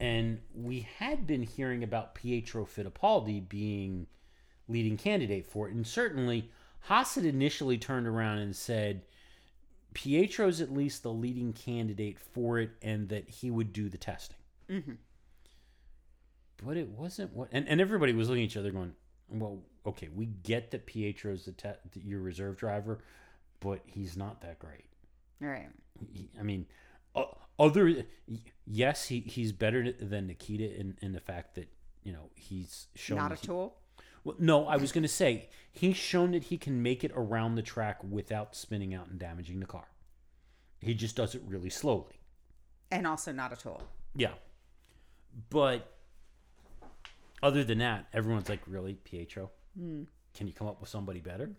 [0.00, 4.06] And we had been hearing about Pietro Fittipaldi being
[4.68, 5.74] leading candidate for it.
[5.74, 9.02] And certainly Haas had initially turned around and said
[9.94, 14.36] Pietro's at least the leading candidate for it and that he would do the testing
[14.68, 14.92] mm-hmm.
[16.64, 18.92] but it wasn't what and, and everybody was looking at each other going
[19.30, 22.98] well okay we get that pietro's the te- your reserve driver
[23.64, 24.84] but he's not that great
[25.40, 25.68] Right.
[26.12, 26.66] He- i mean
[27.16, 28.04] o- other
[28.66, 31.68] yes he, he's better than nikita in, in the fact that
[32.02, 33.76] you know he's shown Not a he- tool.
[34.24, 37.54] well, no i was going to say he's shown that he can make it around
[37.56, 39.86] the track without spinning out and damaging the car
[40.80, 42.20] he just does it really slowly
[42.92, 43.80] And also not a tool.
[44.14, 44.34] Yeah.
[45.50, 45.90] But
[47.42, 49.50] other than that, everyone's like, really, Pietro?
[49.76, 50.02] Hmm.
[50.34, 51.50] Can you come up with somebody better?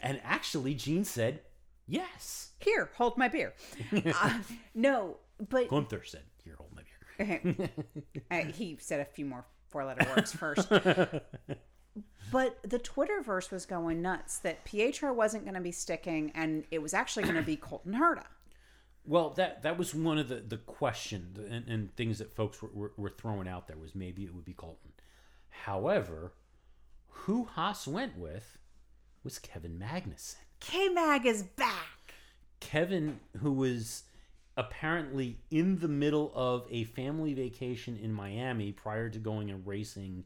[0.00, 1.40] And actually, Gene said,
[1.88, 2.50] yes.
[2.60, 3.54] Here, hold my beer.
[4.14, 4.38] uh,
[4.74, 5.16] no,
[5.48, 7.70] but Gunther said, here, hold my beer.
[8.30, 10.68] uh, he said a few more four-letter words first.
[12.32, 16.80] but the Twitterverse was going nuts that Pietro wasn't going to be sticking, and it
[16.80, 18.24] was actually going to be Colton Herta.
[19.04, 22.68] Well, that that was one of the, the questions and, and things that folks were,
[22.74, 24.92] were, were throwing out there was maybe it would be Colton.
[25.48, 26.34] However,
[27.08, 28.58] who Haas went with
[29.24, 30.36] was Kevin Magnussen.
[30.60, 32.14] K Mag is back.
[32.60, 34.04] Kevin, who was
[34.56, 40.24] apparently in the middle of a family vacation in Miami prior to going and racing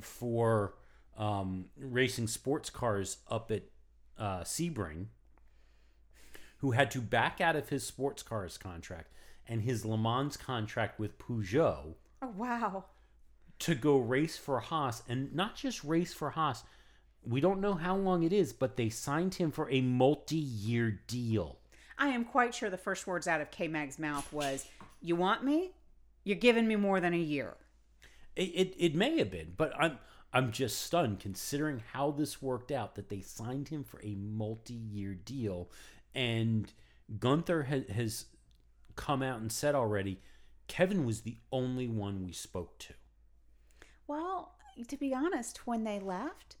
[0.00, 0.74] for
[1.16, 3.62] um, racing sports cars up at
[4.18, 5.06] uh, Sebring,
[6.58, 9.12] who had to back out of his sports cars contract
[9.46, 12.84] and his Le Mans contract with Peugeot Oh wow.
[13.60, 16.64] to go race for Haas and not just race for Haas.
[17.22, 21.00] We don't know how long it is, but they signed him for a multi year
[21.06, 21.58] deal.
[21.98, 24.66] I am quite sure the first words out of K Mag's mouth was,
[25.02, 25.72] "You want me?
[26.24, 27.56] You're giving me more than a year."
[28.36, 29.98] It, it, it may have been, but I'm
[30.32, 35.14] I'm just stunned considering how this worked out that they signed him for a multi-year
[35.14, 35.70] deal,
[36.14, 36.72] and
[37.18, 38.24] Gunther has, has
[38.94, 40.20] come out and said already,
[40.68, 42.94] Kevin was the only one we spoke to.
[44.06, 44.54] Well,
[44.86, 46.56] to be honest, when they left,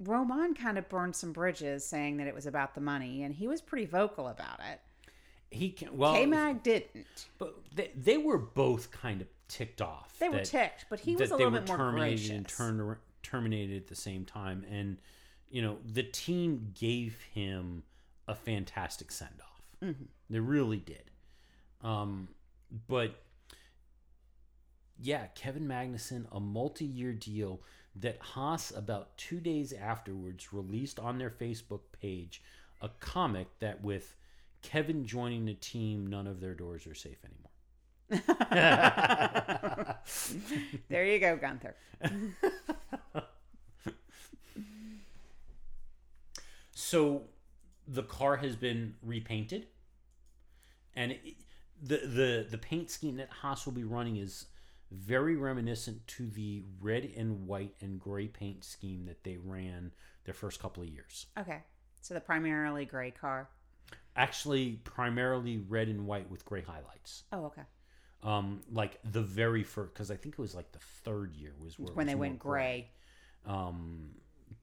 [0.00, 3.46] Romain kind of burned some bridges saying that it was about the money, and he
[3.46, 4.80] was pretty vocal about it.
[5.50, 7.26] He can well, K Mag didn't.
[7.38, 10.16] but they, they were both kind of ticked off.
[10.18, 12.30] They were ticked, but he was a little bit more terminated gracious.
[12.30, 14.98] and turned, terminated at the same time, and
[15.48, 17.84] you know the team gave him
[18.26, 19.62] a fantastic send off.
[19.82, 20.04] Mm-hmm.
[20.30, 21.10] They really did.
[21.82, 22.28] Um,
[22.88, 23.14] but
[25.00, 27.60] yeah, Kevin Magnussen, a multi-year deal
[27.96, 32.42] that Haas about two days afterwards released on their Facebook page
[32.80, 34.16] a comic that with
[34.62, 37.50] Kevin joining the team, none of their doors are safe anymore.
[40.88, 41.74] there you go, Gunther.
[46.94, 47.22] So
[47.88, 49.66] the car has been repainted,
[50.94, 51.36] and it,
[51.82, 54.46] the the the paint scheme that Haas will be running is
[54.94, 59.92] very reminiscent to the red and white and gray paint scheme that they ran
[60.24, 61.26] their first couple of years.
[61.38, 61.62] Okay,
[62.00, 63.48] so the primarily gray car.
[64.16, 67.24] Actually, primarily red and white with gray highlights.
[67.32, 67.62] Oh, okay.
[68.22, 71.78] Um, like the very first, because I think it was like the third year was
[71.78, 72.88] where it When was they went gray.
[73.44, 74.10] Um,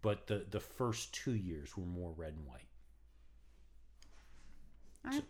[0.02, 2.68] but the the first two years were more red and white.
[5.06, 5.22] I,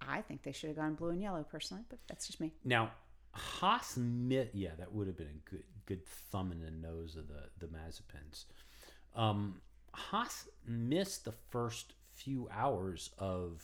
[0.00, 2.52] I think they should have gone blue and yellow personally, but that's just me.
[2.64, 2.90] Now,
[3.34, 7.28] Haas, mi- yeah, that would have been a good good thumb in the nose of
[7.28, 8.44] the the Mazepins.
[9.14, 9.60] Um,
[9.92, 13.62] Haas missed the first few hours of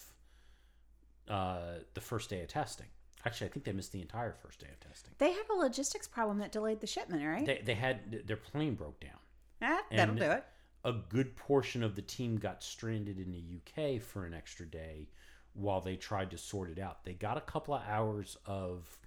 [1.28, 2.86] uh, the first day of testing.
[3.24, 5.12] Actually, I think they missed the entire first day of testing.
[5.18, 7.44] They had a logistics problem that delayed the shipment, right?
[7.46, 9.18] They they had their plane broke down.
[9.62, 10.44] ah, that'll do it.
[10.84, 15.08] A good portion of the team got stranded in the UK for an extra day
[15.52, 17.04] while they tried to sort it out.
[17.04, 18.98] They got a couple of hours of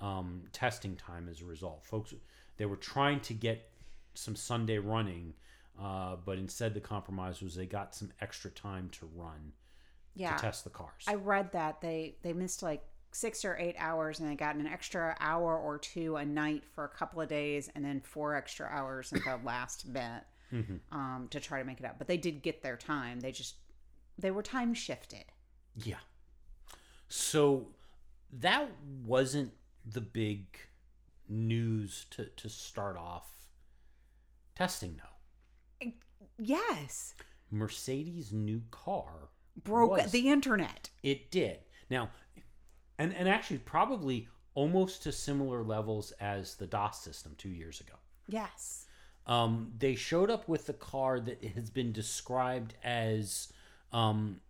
[0.00, 1.84] um, testing time as a result.
[1.84, 2.14] Folks,
[2.56, 3.70] they were trying to get
[4.14, 5.34] some Sunday running
[5.80, 9.52] Uh, but instead, the compromise was they got some extra time to run
[10.14, 10.34] Yeah.
[10.36, 11.04] to test the cars.
[11.06, 12.82] I read that they they missed like
[13.12, 16.84] six or eight hours and they got an extra hour or two a night for
[16.84, 20.22] a couple of days and then four extra hours in the last bit
[20.92, 21.96] um, to try to make it up.
[21.98, 23.20] But they did get their time.
[23.20, 23.54] They just
[24.18, 25.24] they were time shifted.
[25.76, 26.00] Yeah.
[27.08, 27.68] So
[28.40, 28.68] that
[29.04, 29.52] wasn't
[29.84, 30.46] the big
[31.28, 33.28] news to, to start off
[34.54, 35.92] testing, though.
[36.38, 37.14] Yes,
[37.50, 39.28] Mercedes' new car
[39.62, 40.10] broke was.
[40.10, 40.90] the internet.
[41.02, 41.58] It did.
[41.90, 42.10] Now,
[42.98, 47.94] and, and actually, probably almost to similar levels as the DAS system two years ago.
[48.26, 48.86] Yes.
[49.26, 53.52] Um, they showed up with the car that has been described as
[53.92, 54.40] um,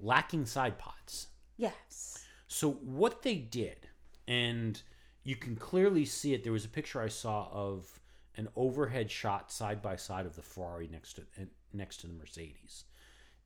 [0.00, 1.28] lacking side pods.
[1.56, 2.24] Yes.
[2.46, 3.85] So what they did,
[4.26, 4.80] and
[5.22, 6.42] you can clearly see it.
[6.44, 8.00] There was a picture I saw of
[8.36, 12.14] an overhead shot side by side of the Ferrari next to eh, next to the
[12.14, 12.84] Mercedes,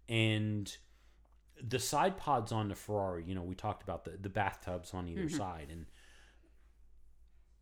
[0.09, 0.75] and
[1.63, 3.25] the side pods on the Ferrari.
[3.27, 5.87] You know, we talked about the the bathtubs on either side, and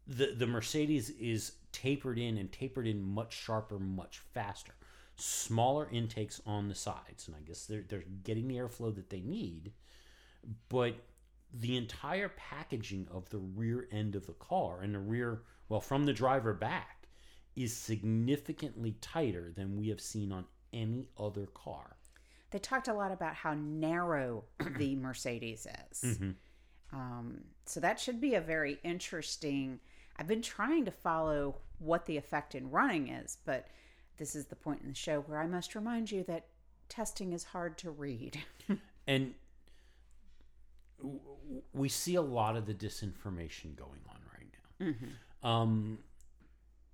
[0.07, 4.75] the the Mercedes is tapered in and tapered in much sharper, much faster.
[5.21, 9.21] Smaller intakes on the sides, and I guess they're they're getting the airflow that they
[9.21, 9.73] need
[10.69, 10.95] but
[11.53, 16.05] the entire packaging of the rear end of the car and the rear well from
[16.05, 17.09] the driver back
[17.57, 21.97] is significantly tighter than we have seen on any other car
[22.51, 24.45] They talked a lot about how narrow
[24.79, 26.19] the Mercedes is.
[26.93, 29.81] Um, so that should be a very interesting.
[30.17, 33.67] I've been trying to follow what the effect in running is, but
[34.17, 36.47] this is the point in the show where I must remind you that
[36.89, 38.39] testing is hard to read.
[39.07, 39.35] and
[41.73, 44.87] we see a lot of the disinformation going on right now.
[45.43, 45.99] Um,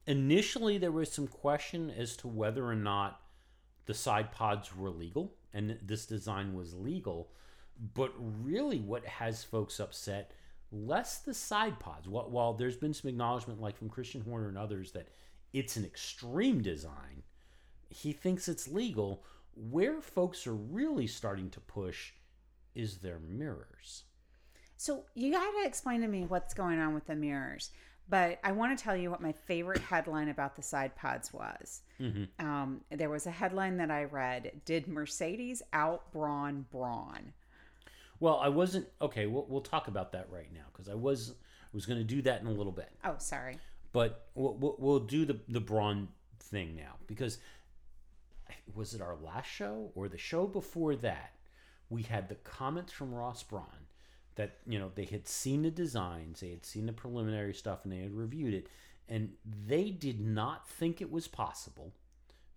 [0.07, 3.21] initially there was some question as to whether or not
[3.87, 7.31] the side pods were legal and this design was legal
[7.95, 10.33] but really what has folks upset
[10.71, 12.09] less the side pods.
[12.09, 15.09] While, while there's been some acknowledgement like from christian horner and others that
[15.53, 17.23] it's an extreme design
[17.89, 19.25] he thinks it's legal
[19.55, 22.13] where folks are really starting to push
[22.75, 24.05] is their mirrors
[24.77, 27.71] So you got to explain to me what's going on with the mirrors.
[28.09, 31.81] But I want to tell you what my favorite headline about the side pods was.
[32.39, 37.33] Um, there was a headline that I read: "Did Mercedes out Braun Braun?"
[38.21, 41.35] well i wasn't okay we'll, we'll talk about that right now because i was
[41.73, 43.59] was going to do that in a little bit Oh, sorry.
[43.93, 46.07] but we'll, we'll, we'll do the the braun
[46.39, 47.39] thing now because
[48.75, 51.33] was it our last show or the show before that
[51.91, 53.87] we had the comments from ross braun
[54.37, 57.93] that you know they had seen the designs they had seen the preliminary stuff and
[57.93, 58.69] they had reviewed it
[59.09, 59.33] and
[59.67, 61.93] they did not think it was possible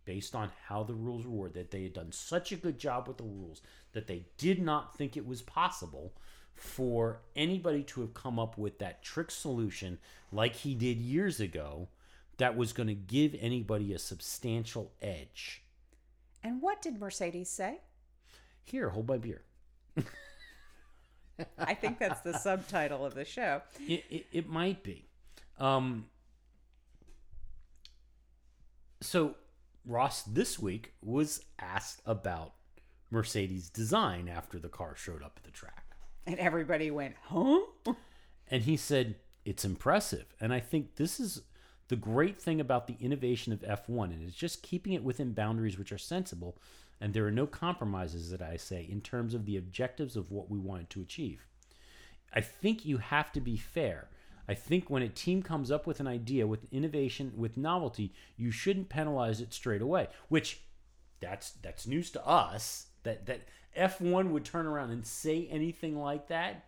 [0.05, 3.17] based on how the rules were that they had done such a good job with
[3.17, 3.61] the rules
[3.91, 6.13] that they did not think it was possible
[6.55, 9.99] for anybody to have come up with that trick solution
[10.31, 11.87] like he did years ago
[12.37, 15.63] that was going to give anybody a substantial edge.
[16.43, 17.81] And what did Mercedes say?
[18.67, 19.43] Here, hold my beer.
[21.57, 23.61] I think that's the subtitle of the show.
[23.87, 25.07] It, it, it might be.
[25.57, 26.07] Um,
[28.99, 29.35] so,
[29.85, 32.53] Ross this week was asked about
[33.09, 35.85] Mercedes' design after the car showed up at the track.
[36.25, 37.59] And everybody went, huh?
[38.49, 39.15] And he said,
[39.45, 40.25] It's impressive.
[40.41, 41.41] And I think this is
[41.87, 45.77] the great thing about the innovation of F1, and it's just keeping it within boundaries
[45.77, 46.57] which are sensible.
[46.99, 50.49] And there are no compromises that I say in terms of the objectives of what
[50.49, 51.45] we wanted to achieve.
[52.33, 54.09] I think you have to be fair.
[54.49, 58.49] I think when a team comes up with an idea with innovation, with novelty, you
[58.49, 60.07] shouldn't penalize it straight away.
[60.29, 60.61] Which
[61.19, 63.41] that's that's news to us that that
[63.77, 66.65] F1 would turn around and say anything like that.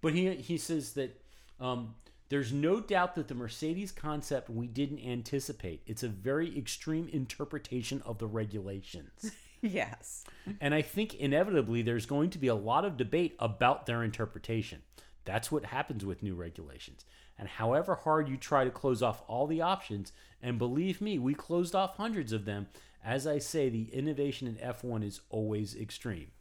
[0.00, 1.20] But he he says that
[1.60, 1.94] um,
[2.28, 5.82] there's no doubt that the Mercedes concept we didn't anticipate.
[5.86, 9.32] It's a very extreme interpretation of the regulations.
[9.62, 10.24] Yes.
[10.60, 14.82] And I think inevitably there's going to be a lot of debate about their interpretation.
[15.24, 17.04] That's what happens with new regulations.
[17.38, 21.34] And however hard you try to close off all the options, and believe me, we
[21.34, 22.66] closed off hundreds of them.
[23.04, 26.32] As I say, the innovation in F1 is always extreme.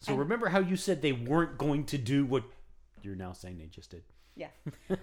[0.00, 2.44] So remember how you said they weren't going to do what
[3.02, 4.02] you're now saying they just did?
[4.36, 4.48] Yeah.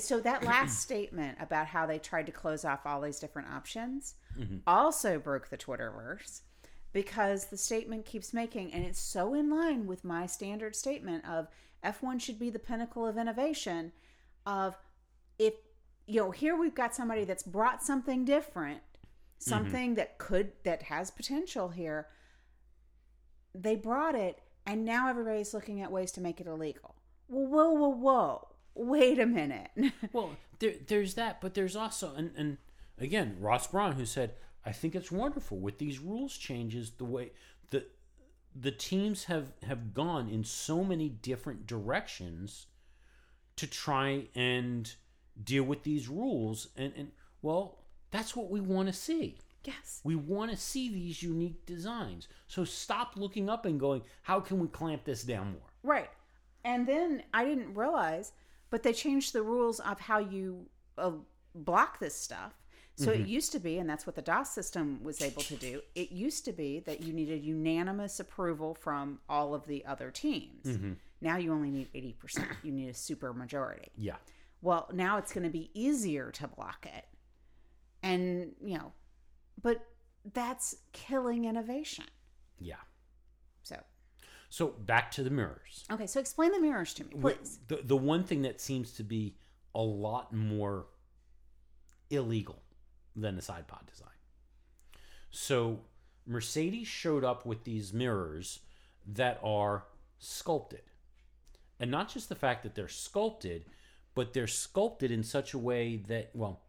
[0.00, 4.14] So that last statement about how they tried to close off all these different options
[4.36, 4.56] mm-hmm.
[4.66, 6.40] also broke the Twitterverse
[6.92, 11.48] because the statement keeps making, and it's so in line with my standard statement of
[11.84, 13.92] F1 should be the pinnacle of innovation.
[14.46, 14.76] Of
[15.38, 15.54] if
[16.06, 18.80] you know, here we've got somebody that's brought something different
[19.40, 19.50] mm-hmm.
[19.50, 22.08] something that could that has potential here.
[23.54, 26.94] They brought it, and now everybody's looking at ways to make it illegal.
[27.28, 28.48] Well, whoa, whoa, whoa!
[28.74, 29.70] Wait a minute.
[30.12, 32.58] Well, there, there's that, but there's also, and, and
[32.98, 34.34] again, Ross Braun, who said,
[34.64, 37.32] I think it's wonderful with these rules changes, the way
[37.70, 37.86] the
[38.54, 42.66] the teams have have gone in so many different directions
[43.56, 44.94] to try and
[45.42, 47.78] deal with these rules, and and well,
[48.10, 49.38] that's what we want to see.
[49.64, 50.00] yes.
[50.04, 52.28] We want to see these unique designs.
[52.48, 55.70] So stop looking up and going, how can we clamp this down more?
[55.82, 56.10] Right.
[56.64, 58.32] And then I didn't realize,
[58.68, 60.66] but they changed the rules of how you
[60.98, 61.12] uh,
[61.54, 62.52] block this stuff.
[62.96, 63.28] So it mm-hmm.
[63.28, 65.80] used to be, and that's what the DAS system was able to do.
[65.94, 70.66] It used to be that you needed unanimous approval from all of the other teams.
[70.66, 70.92] Mm-hmm.
[71.22, 72.44] Now you only need 80%.
[72.62, 73.88] You need a super majority.
[73.96, 74.16] Yeah.
[74.60, 77.06] Well, now it's going to be easier to block it.
[78.02, 78.92] And, you know,
[79.62, 79.80] but
[80.34, 82.04] that's killing innovation.
[82.58, 82.74] Yeah.
[83.62, 83.76] So,
[84.50, 85.84] So back to the mirrors.
[85.90, 87.60] okay, so explain the mirrors to me, please.
[87.68, 89.36] The the one thing that seems to be
[89.74, 90.86] a lot more
[92.10, 92.62] illegal
[93.20, 94.08] than the side pod design.
[95.30, 95.80] So
[96.26, 98.60] Mercedes showed up with these mirrors
[99.06, 99.84] that are
[100.18, 100.82] sculpted.
[101.78, 103.64] And not just the fact that they're sculpted,
[104.14, 106.60] but they're sculpted in such a way that, well,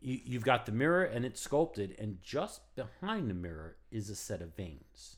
[0.00, 4.16] you, you've got the mirror and it's sculpted, and just behind the mirror is a
[4.16, 5.16] set of vanes.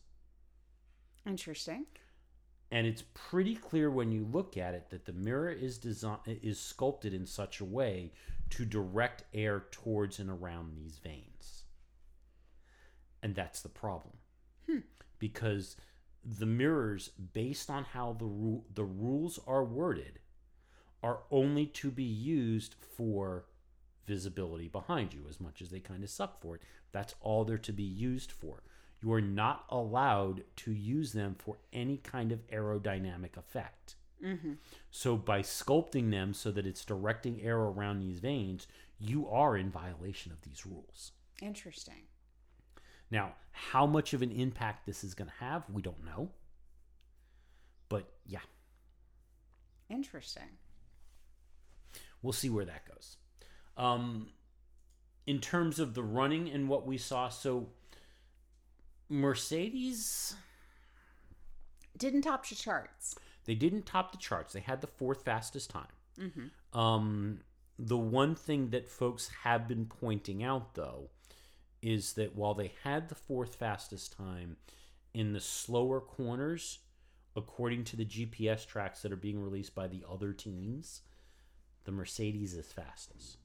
[1.26, 1.86] Interesting.
[2.70, 6.61] and it's pretty clear when you look at it that the mirror is design is
[6.61, 8.12] sculpted in such a way
[8.51, 11.64] to direct air towards and around these vanes.
[13.22, 14.14] And that's the problem.
[14.68, 14.78] Hmm.
[15.18, 15.76] Because
[16.24, 20.20] the mirrors based on how the ru- the rules are worded
[21.03, 23.46] are only to be used for
[24.07, 26.62] visibility behind you as much as they kind of suck for it.
[26.92, 28.62] That's all they're to be used for.
[29.01, 33.94] You are not allowed to use them for any kind of aerodynamic effect
[34.91, 38.66] so by sculpting them so that it's directing air around these vanes
[38.99, 42.03] you are in violation of these rules Interesting.
[43.11, 46.31] now how much of an impact this is going to have we don't know
[47.89, 48.41] but yeah
[49.91, 50.51] Interesting.
[52.23, 53.16] we'll see where that goes.
[53.77, 54.29] Um,
[55.27, 57.69] in terms of the running and what we saw, so
[59.09, 60.35] Mercedes
[61.97, 63.14] Didn't top the charts.
[63.49, 64.53] They didn't top the charts.
[64.53, 65.86] They had the fourth fastest time.
[66.78, 67.40] Um,
[67.78, 71.09] the one thing that folks have been pointing out, though,
[71.80, 74.59] is that while they had the fourth fastest time
[75.14, 76.80] in the slower corners,
[77.36, 81.01] according to the GPS tracks that are being released by the other teams,
[81.84, 83.38] the Mercedes is fastest.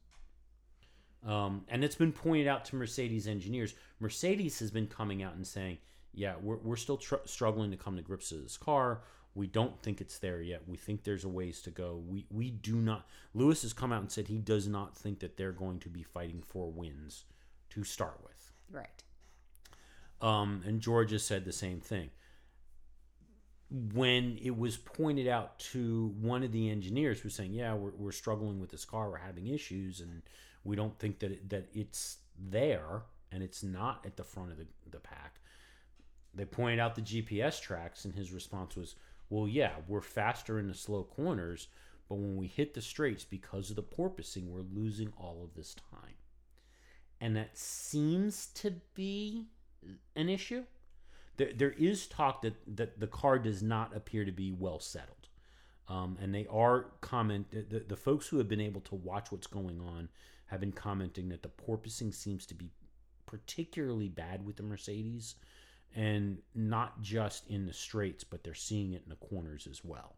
[1.25, 3.73] Um, and it's been pointed out to Mercedes engineers.
[4.01, 5.77] Mercedes has been coming out and saying,
[6.13, 8.99] yeah, we're, we're still tr- struggling to come to grips with this car.
[9.35, 10.61] We don't think it's there yet.
[10.67, 12.03] We think there's a ways to go.
[12.07, 13.07] We, we do not.
[13.33, 16.03] Lewis has come out and said he does not think that they're going to be
[16.03, 17.23] fighting for wins
[17.71, 18.51] to start with.
[18.71, 19.03] Right.
[20.21, 22.11] Um, and Georgia said the same thing.
[23.93, 27.91] When it was pointed out to one of the engineers who was saying, "Yeah, we're,
[27.97, 29.09] we're struggling with this car.
[29.09, 30.21] We're having issues, and
[30.63, 34.57] we don't think that it, that it's there, and it's not at the front of
[34.57, 35.39] the, the pack."
[36.35, 38.95] They pointed out the GPS tracks, and his response was,
[39.29, 41.67] "Well, yeah, we're faster in the slow corners,
[42.07, 45.75] but when we hit the straights, because of the porpoising, we're losing all of this
[45.75, 46.15] time."
[47.19, 49.47] And that seems to be
[50.15, 50.65] an issue.
[51.37, 55.29] There, there is talk that, that the car does not appear to be well settled.
[55.87, 59.31] Um, and they are comment the, the, the folks who have been able to watch
[59.31, 60.09] what's going on
[60.47, 62.69] have been commenting that the porpoising seems to be
[63.25, 65.35] particularly bad with the Mercedes
[65.95, 70.15] and not just in the straights, but they're seeing it in the corners as well.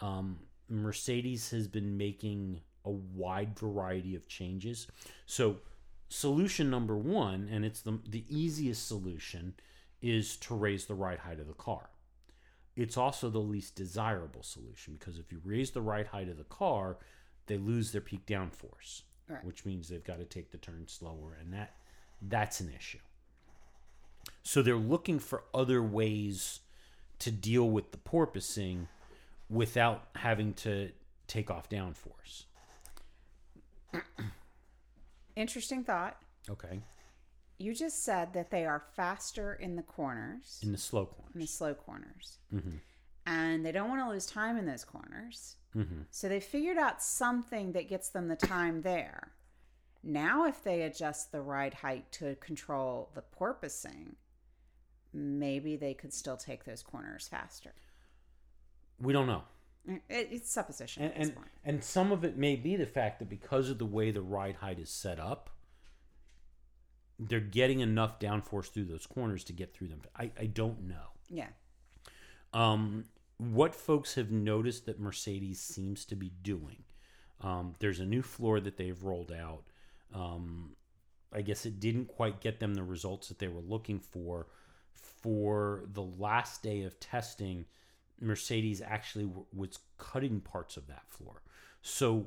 [0.00, 4.86] Um, Mercedes has been making a wide variety of changes.
[5.26, 5.56] So,
[6.08, 9.54] solution number one, and it's the, the easiest solution,
[10.02, 11.88] is to raise the ride height of the car.
[12.76, 16.44] It's also the least desirable solution because if you raise the ride height of the
[16.44, 16.98] car,
[17.46, 19.44] they lose their peak downforce, Right.
[19.44, 21.76] which means they've got to take the turn slower, and that
[22.20, 22.98] that's an issue.
[24.42, 26.60] So they're looking for other ways
[27.20, 28.86] to deal with the porpoising
[29.48, 30.90] without having to
[31.26, 32.44] take off downforce.
[35.36, 36.16] Interesting thought.
[36.50, 36.80] Okay.
[37.58, 41.34] You just said that they are faster in the corners, In the slow corners.
[41.34, 42.76] in the slow corners, Mm-hmm.
[43.26, 45.56] and they don't want to lose time in those corners.
[45.76, 46.02] Mm-hmm.
[46.10, 49.32] So they figured out something that gets them the time there.
[50.04, 54.16] Now, if they adjust the ride height to control the porpoising,
[55.14, 57.72] maybe they could still take those corners faster.
[59.00, 59.44] We don't know.
[59.86, 61.48] It, it's supposition And, at this and, point.
[61.64, 64.56] and some of it may be the fact that because of the way the ride
[64.56, 65.50] height is set up,
[67.18, 70.02] they're getting enough downforce through those corners to get through them.
[70.18, 71.12] I, I don't know.
[71.30, 71.48] Yeah.
[72.52, 73.04] Um,
[73.38, 76.84] what folks have noticed that Mercedes seems to be doing,
[77.40, 79.64] um, there's a new floor that they've rolled out.
[80.12, 80.76] Um,
[81.32, 84.46] I guess it didn't quite get them the results that they were looking for.
[84.94, 87.64] For the last day of testing,
[88.20, 91.42] Mercedes actually w- was cutting parts of that floor.
[91.82, 92.26] So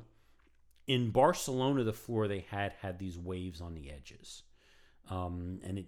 [0.86, 4.42] in Barcelona, the floor they had had these waves on the edges,
[5.10, 5.86] um, and it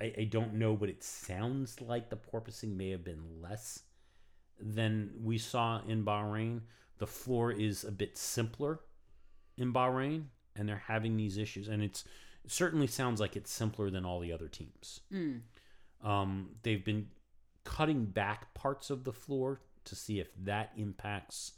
[0.00, 3.80] I, I don't know, but it sounds like the porpoising may have been less
[4.60, 6.60] than we saw in Bahrain.
[6.98, 8.80] The floor is a bit simpler
[9.56, 10.24] in Bahrain,
[10.58, 12.04] and they're having these issues, and it's
[12.44, 15.00] it certainly sounds like it's simpler than all the other teams.
[15.12, 15.40] Mm.
[16.02, 17.08] Um, they've been
[17.64, 21.52] cutting back parts of the floor to see if that impacts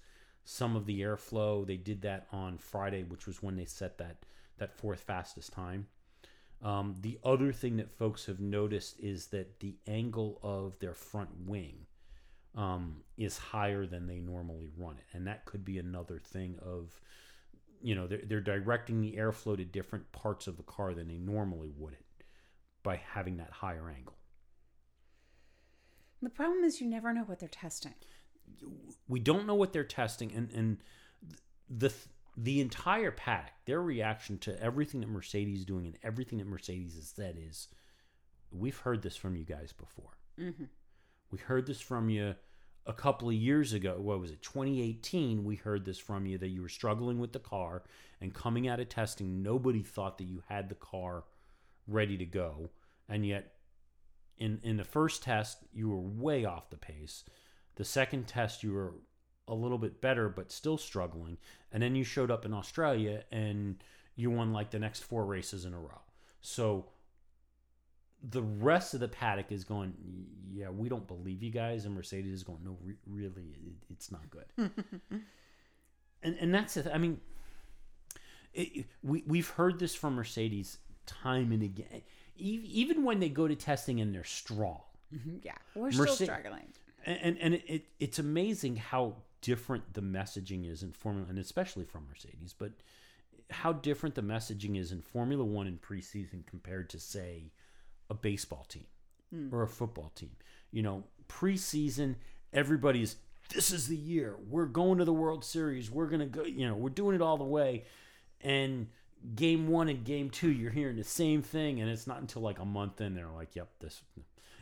[0.45, 1.67] some of the airflow.
[1.67, 4.25] They did that on Friday, which was when they set that
[4.59, 5.87] that fourth fastest time.
[6.63, 11.31] Um, the other thing that folks have noticed is that the angle of their front
[11.47, 11.87] wing
[12.55, 17.01] um, is higher than they normally run it, and that could be another thing of
[17.83, 21.19] you know they're, they're directing the airflow to different parts of the car than they
[21.19, 22.05] normally would it
[22.83, 24.17] by having that higher angle.
[26.23, 27.95] The problem is you never know what they're testing.
[29.09, 30.77] we don't know what they're testing and and
[31.69, 31.93] the
[32.37, 36.95] the entire paddock their reaction to everything that mercedes is doing and everything that mercedes
[36.95, 37.69] has said is
[38.51, 40.65] we've heard this from you guys before Mm-hmm.
[41.31, 42.35] we heard this from you
[42.87, 46.49] a couple of years ago what was it 2018 we heard this from you that
[46.49, 47.83] you were struggling with the car
[48.21, 51.25] and coming out of testing nobody thought that you had the car
[51.91, 52.71] ready to go.
[53.09, 53.53] And yet
[54.39, 57.25] in in the first test you were way off the pace.
[57.77, 58.95] The second test you were
[59.49, 61.39] a little bit better but still struggling.
[61.73, 63.83] And then you showed up in australia and
[64.17, 66.03] you won like the next four races in a row.
[66.41, 66.87] So
[68.29, 69.95] the rest of the paddock is going
[70.53, 71.87] yeah we don't believe you guys.
[71.87, 74.47] And mercedes is going no re- really it, it's not good.
[76.23, 77.19] And and that's it i mean
[78.53, 80.77] it, we, we've heard this from mercedes
[81.11, 82.03] time and again.
[82.37, 84.81] Even when they go to testing and they're strong.
[85.15, 85.39] Mm-hmm.
[85.43, 86.69] Yeah, we're still struggling.
[87.05, 91.39] and and, and it, it it's amazing how different the messaging is in Formula, and
[91.39, 92.73] especially from Mercedes, but
[93.51, 97.51] how different the messaging is in Formula One in preseason compared to say
[98.11, 98.87] a baseball team
[99.33, 99.55] hmm.
[99.55, 100.33] or a football team.
[100.71, 102.17] You know, preseason
[102.53, 103.17] everybody's
[103.55, 105.91] this is the year we're going to the World Series.
[105.91, 106.45] We're gonna go.
[106.45, 107.85] You know, we're doing it all the way,
[108.41, 108.89] and
[109.35, 112.59] game one and game two you're hearing the same thing and it's not until like
[112.59, 114.01] a month in they're like yep this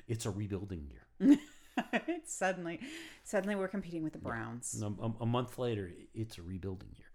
[0.08, 1.38] it's a rebuilding year
[1.92, 2.80] it's suddenly,
[3.24, 4.82] suddenly we're competing with the Browns.
[4.82, 7.06] a, a- a month later, it's a rebuilding year.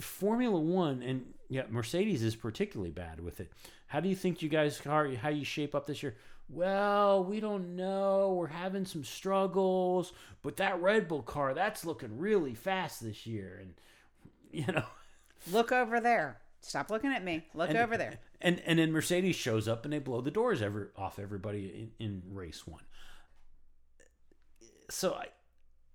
[0.00, 3.50] Formula One and yeah, Mercedes is particularly bad with it.
[3.88, 5.08] How do you think you guys are?
[5.14, 6.16] How you shape up this year?
[6.48, 8.34] Well, we don't know.
[8.38, 10.12] We're having some struggles,
[10.42, 13.74] but that Red Bull car that's looking really fast this year, and
[14.66, 14.84] you know,
[15.50, 16.40] Look over there.
[16.60, 17.46] Stop looking at me.
[17.54, 18.18] Look and, over there.
[18.40, 22.06] And and then Mercedes shows up and they blow the doors every, off everybody in,
[22.06, 22.82] in race one.
[24.90, 25.26] So I,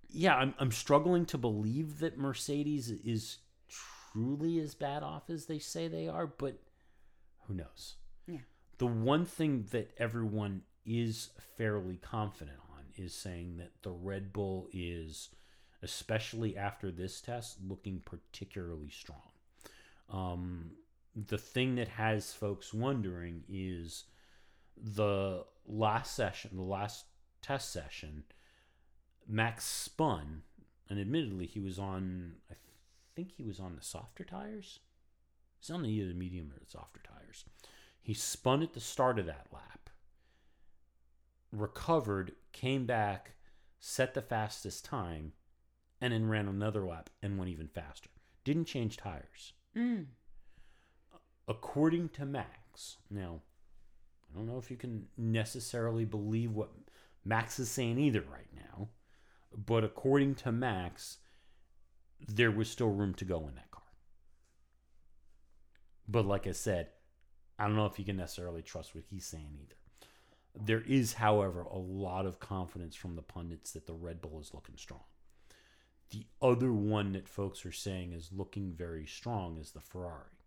[0.10, 5.60] yeah, I'm I'm struggling to believe that Mercedes is truly as bad off as they
[5.60, 6.60] say they are, but
[7.48, 7.96] who knows?
[8.28, 8.40] Yeah.
[8.78, 14.68] The one thing that everyone is fairly confident on is saying that the Red Bull
[14.74, 15.30] is,
[15.82, 19.22] especially after this test, looking particularly strong.
[20.10, 20.72] Um,
[21.16, 24.06] the thing that has folks wondering is
[24.78, 27.06] the last session, the last
[27.42, 28.24] test session,
[29.28, 30.42] Max spun,
[30.90, 32.56] and admittedly, he was on, I
[33.16, 34.80] think he was on the softer tires.
[35.64, 37.46] He's on the either medium or the softer tires.
[38.02, 39.90] He spun at the start of that lap,
[41.54, 43.36] recovered, came back,
[43.80, 45.32] set the fastest time,
[46.02, 48.10] and then ran another lap and went even faster.
[48.44, 50.08] Didn't change tires Mm.
[51.48, 52.98] according to Max.
[53.10, 53.42] Now,
[54.30, 56.72] I don't know if you can necessarily believe what
[57.24, 58.90] Max is saying either right now,
[59.56, 61.20] but according to Max,
[62.20, 63.72] there was still room to go in that.
[66.08, 66.90] But like I said,
[67.58, 69.76] I don't know if you can necessarily trust what he's saying either.
[70.66, 74.54] There is, however, a lot of confidence from the pundits that the Red Bull is
[74.54, 75.04] looking strong.
[76.12, 80.38] The other one that folks are saying is looking very strong is the Ferrari.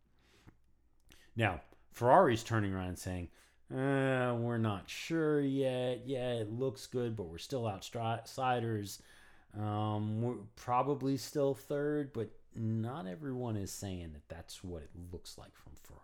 [1.34, 1.60] Now,
[1.92, 3.28] Ferrari's turning around and saying,
[3.72, 6.02] uh, we're not sure yet.
[6.06, 9.02] Yeah, it looks good, but we're still outsiders.
[9.58, 15.36] Um, we're probably still third, but not everyone is saying that that's what it looks
[15.38, 16.02] like from Ferrari.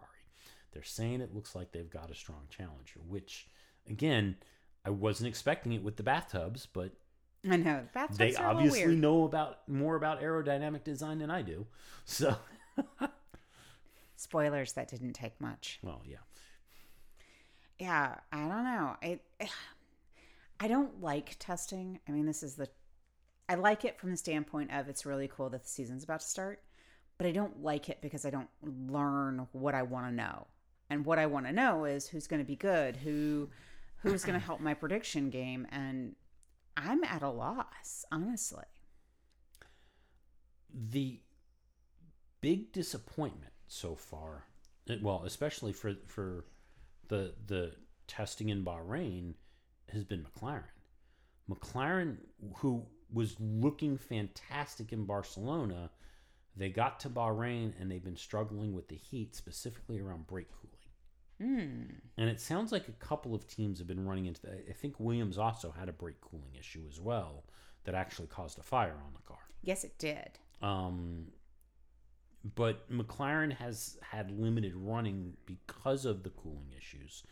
[0.73, 3.47] They're saying it looks like they've got a strong challenger, which,
[3.89, 4.37] again,
[4.85, 6.93] I wasn't expecting it with the bathtubs, but
[7.49, 8.99] I know bathtubs they a little obviously weird.
[8.99, 11.67] know about more about aerodynamic design than I do.
[12.05, 12.37] So,
[14.17, 15.79] Spoilers that didn't take much.
[15.83, 16.17] well, yeah.
[17.79, 18.97] Yeah, I don't know.
[19.03, 19.21] It
[20.61, 21.99] I don't like testing.
[22.09, 22.69] I mean, this is the
[23.53, 26.27] I like it from the standpoint of it's really cool that the season's about to
[26.27, 26.63] start,
[27.19, 30.47] but I don't like it because I don't learn what I want to know.
[30.89, 33.51] And what I want to know is who's going to be good, who
[33.99, 36.17] who's going to help my prediction game and
[36.77, 38.65] I'm at a loss, honestly.
[40.73, 41.21] the
[42.41, 44.47] big disappointment so far,
[44.89, 46.47] eh, well, especially for for
[47.09, 47.75] the the
[48.07, 49.35] testing in Bahrain,
[49.93, 50.65] has been McLaren.
[51.51, 52.19] McLaren,
[52.57, 55.91] who was looking fantastic in Barcelona,
[56.57, 60.69] they got to Bahrain and they've been struggling with the heat, specifically around brake cooling.
[61.41, 61.83] Hmm.
[62.19, 64.65] And it sounds like a couple of teams have been running into that.
[64.69, 67.45] I think Williams also had a brake cooling issue as well
[67.85, 69.39] that actually caused a fire on the car.
[69.63, 70.39] Yes, it did.
[70.61, 71.29] Um,
[72.55, 77.25] but McLaren has had limited running because of the cooling issues.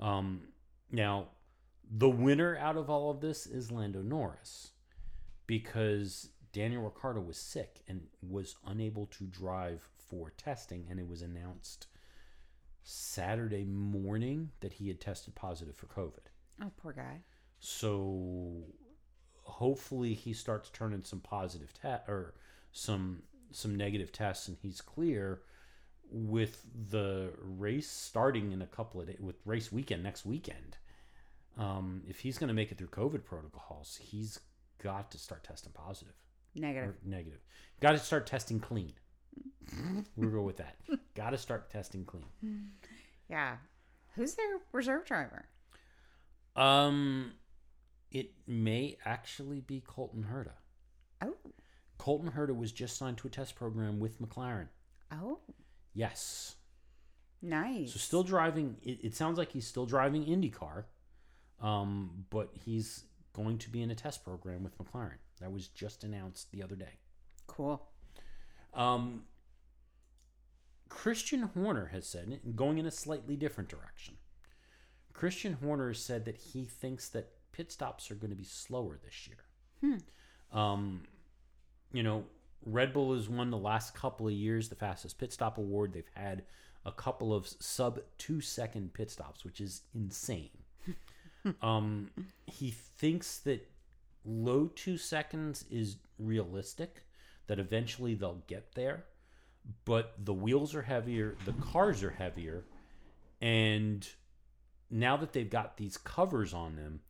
[0.00, 0.48] Um,
[0.90, 1.28] now,
[1.90, 4.72] the winner out of all of this is Lando Norris
[5.46, 11.22] because Daniel Ricciardo was sick and was unable to drive for testing, and it was
[11.22, 11.86] announced
[12.82, 16.28] Saturday morning that he had tested positive for COVID.
[16.62, 17.22] Oh, poor guy.
[17.58, 18.62] So
[19.42, 22.34] hopefully he starts turning some positive te- or
[22.72, 25.42] some some negative tests and he's clear
[26.10, 30.76] with the race starting in a couple of days with race weekend next weekend.
[31.56, 34.40] Um, if he's going to make it through COVID protocols, he's
[34.84, 36.14] got to start testing positive.
[36.54, 36.90] Negative.
[36.90, 37.40] or negative.
[37.80, 38.92] Got to start testing clean.
[40.16, 40.76] we'll go with that.
[41.16, 42.26] Got to start testing clean.
[43.28, 43.56] Yeah.
[44.14, 45.46] Who's their reserve driver?
[46.54, 47.32] Um,
[48.12, 50.52] it may actually be Colton Herta.
[51.22, 51.34] Oh.
[51.98, 54.68] Colton Herta was just signed to a test program with McLaren.
[55.10, 55.40] Oh,
[55.94, 56.54] Yes.
[57.42, 57.92] nice.
[57.92, 58.76] So still driving.
[58.82, 60.84] It, it sounds like he's still driving IndyCar,
[61.60, 63.04] um, but he's
[63.34, 65.18] going to be in a test program with McLaren.
[65.40, 66.98] That was just announced the other day.
[67.46, 67.86] cool.
[68.72, 69.24] Um,
[70.88, 74.14] Christian Horner has said, going in a slightly different direction.
[75.12, 78.98] Christian Horner has said that he thinks that pit stops are going to be slower
[79.04, 79.44] this year.
[80.52, 81.02] Um,
[81.92, 82.24] you know,
[82.64, 85.92] Red Bull has won the last couple of years the fastest pit stop award.
[85.92, 86.44] They've had
[86.84, 90.50] a couple of sub two second pit stops, which is insane.
[91.62, 92.10] Um,
[92.46, 93.68] he thinks that
[94.24, 97.04] low two seconds is realistic,
[97.46, 99.04] that eventually they'll get there,
[99.84, 102.64] but the wheels are heavier, the cars are heavier,
[103.40, 104.08] and
[104.90, 107.00] now that they've got these covers on them,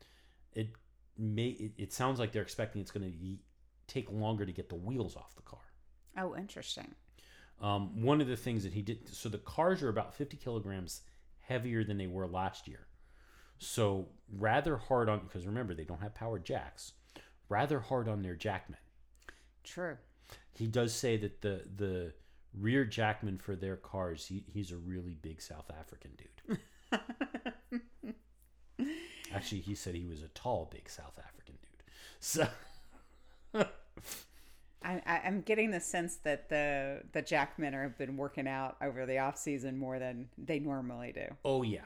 [0.52, 0.68] it
[1.18, 3.36] may it, it sounds like they're expecting it's going to
[3.86, 5.60] take longer to get the wheels off the car.
[6.16, 6.94] Oh, interesting.
[7.60, 11.02] Um, one of the things that he did, so the cars are about 50 kilograms
[11.40, 12.86] heavier than they were last year.
[13.58, 16.92] So rather hard on, because remember, they don't have power jacks,
[17.48, 18.78] rather hard on their jackmen.
[19.62, 19.96] True.
[20.52, 22.12] He does say that the, the
[22.58, 26.58] rear jackman for their cars, he, he's a really big South African dude.
[29.34, 31.82] Actually, he said he was a tall, big South African dude.
[32.20, 32.46] So.
[34.84, 39.18] I, I'm getting the sense that the the Jackmen have been working out over the
[39.18, 41.26] off season more than they normally do.
[41.44, 41.84] Oh yeah.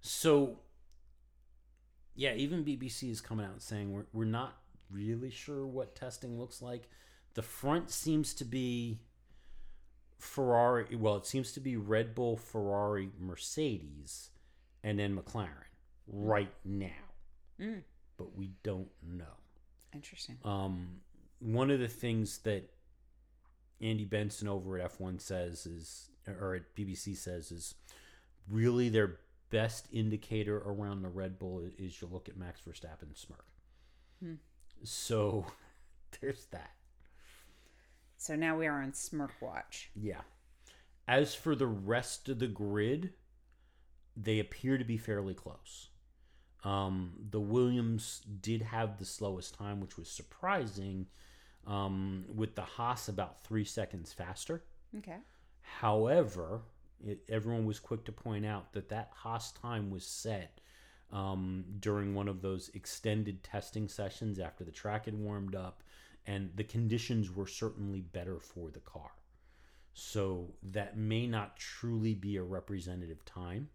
[0.00, 0.58] So
[2.14, 4.56] yeah, even BBC is coming out and saying we're we're not
[4.90, 6.88] really sure what testing looks like.
[7.34, 9.00] The front seems to be
[10.20, 14.30] Ferrari, well, it seems to be Red Bull, Ferrari, Mercedes,
[14.84, 15.64] and then McLaren
[16.06, 16.88] right now.
[17.58, 17.82] Mm.
[18.16, 19.24] But we don't know.
[19.94, 20.36] Interesting.
[20.44, 21.00] Um,
[21.40, 22.70] one of the things that
[23.80, 27.74] Andy Benson over at F1 says is, or at BBC says, is
[28.48, 29.16] really their
[29.50, 33.44] best indicator around the Red Bull is you look at Max Verstappen smirk.
[34.22, 34.34] Hmm.
[34.82, 35.46] So
[36.20, 36.72] there's that.
[38.16, 39.90] So now we are on Smirk Watch.
[39.94, 40.20] Yeah.
[41.08, 43.14] As for the rest of the grid,
[44.16, 45.88] they appear to be fairly close.
[46.62, 51.06] Um, the Williams did have the slowest time, which was surprising,
[51.66, 54.64] um, with the Haas about three seconds faster.
[54.98, 55.16] Okay.
[55.62, 56.60] However,
[57.06, 60.60] it, everyone was quick to point out that that Haas time was set
[61.12, 65.82] um, during one of those extended testing sessions after the track had warmed up,
[66.26, 69.10] and the conditions were certainly better for the car.
[69.92, 73.68] So that may not truly be a representative time.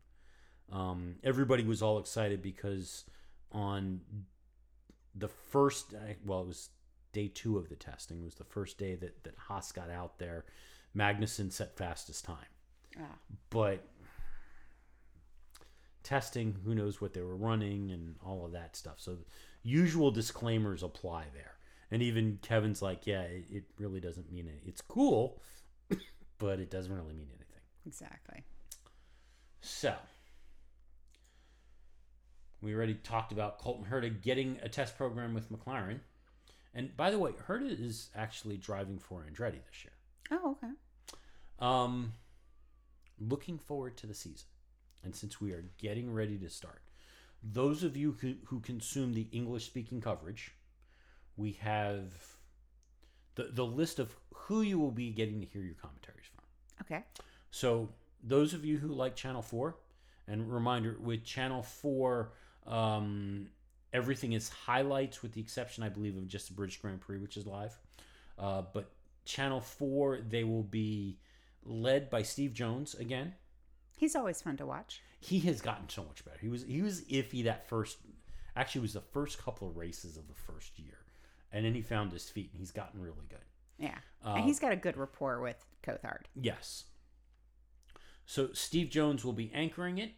[0.71, 3.03] Um, everybody was all excited because
[3.51, 4.01] on
[5.13, 5.93] the first,
[6.26, 6.69] well, it was
[7.11, 8.21] day two of the testing.
[8.21, 10.45] It was the first day that that Haas got out there.
[10.95, 12.38] Magnussen set fastest time,
[13.00, 13.18] Ah.
[13.50, 13.86] but
[16.04, 18.96] testing, who knows what they were running and all of that stuff.
[18.98, 19.18] So
[19.64, 21.56] usual disclaimers apply there.
[21.91, 24.62] And even Kevin's like, yeah, it, it really doesn't mean it.
[24.66, 25.41] It's cool,
[26.38, 27.62] but it doesn't really mean anything.
[27.86, 28.43] Exactly.
[29.62, 29.96] So,
[32.62, 36.00] we already talked about Colton Herta getting a test program with McLaren.
[36.74, 39.93] And by the way, Herta is actually driving for Andretti this year.
[40.32, 40.74] Oh, okay.
[41.60, 42.14] Um,
[43.20, 44.47] looking forward to the season.
[45.03, 46.82] And since we are getting ready to start,
[47.43, 50.51] those of you who, who consume the English speaking coverage,
[51.38, 52.13] we have
[53.36, 56.43] the, the list of who you will be getting to hear your commentaries from.
[56.82, 57.05] Okay.
[57.51, 57.89] So
[58.24, 59.78] those of you who like Channel Four,
[60.28, 62.32] and reminder with Channel Four,
[62.66, 63.47] um,
[63.93, 67.38] everything is highlights with the exception, I believe, of just the British Grand Prix, which
[67.38, 67.78] is live.
[68.39, 68.89] Uh, but
[69.26, 71.20] Channel Four, they will be
[71.66, 73.34] led by Steve Jones again.
[73.97, 75.01] He's always fun to watch.
[75.20, 76.38] He has gotten so much better.
[76.39, 77.97] He was he was iffy that first,
[78.55, 80.99] actually, it was the first couple of races of the first year,
[81.51, 83.39] and then he found his feet, and he's gotten really good.
[83.78, 83.97] Yeah.
[84.26, 86.24] Uh, and he's got a good rapport with Coulthard.
[86.36, 86.86] Yes.
[88.26, 90.11] So Steve Jones will be anchoring it.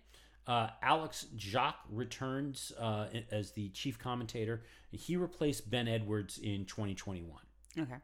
[0.45, 4.63] Uh, Alex Jacques returns uh, as the chief commentator.
[4.91, 7.37] He replaced Ben Edwards in 2021.
[7.77, 7.95] Okay.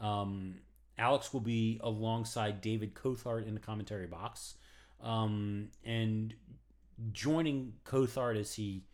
[0.00, 0.56] Um,
[0.98, 4.54] Alex will be alongside David Coulthard in the commentary box.
[5.00, 6.34] Um, and
[7.12, 8.84] joining Coulthard as he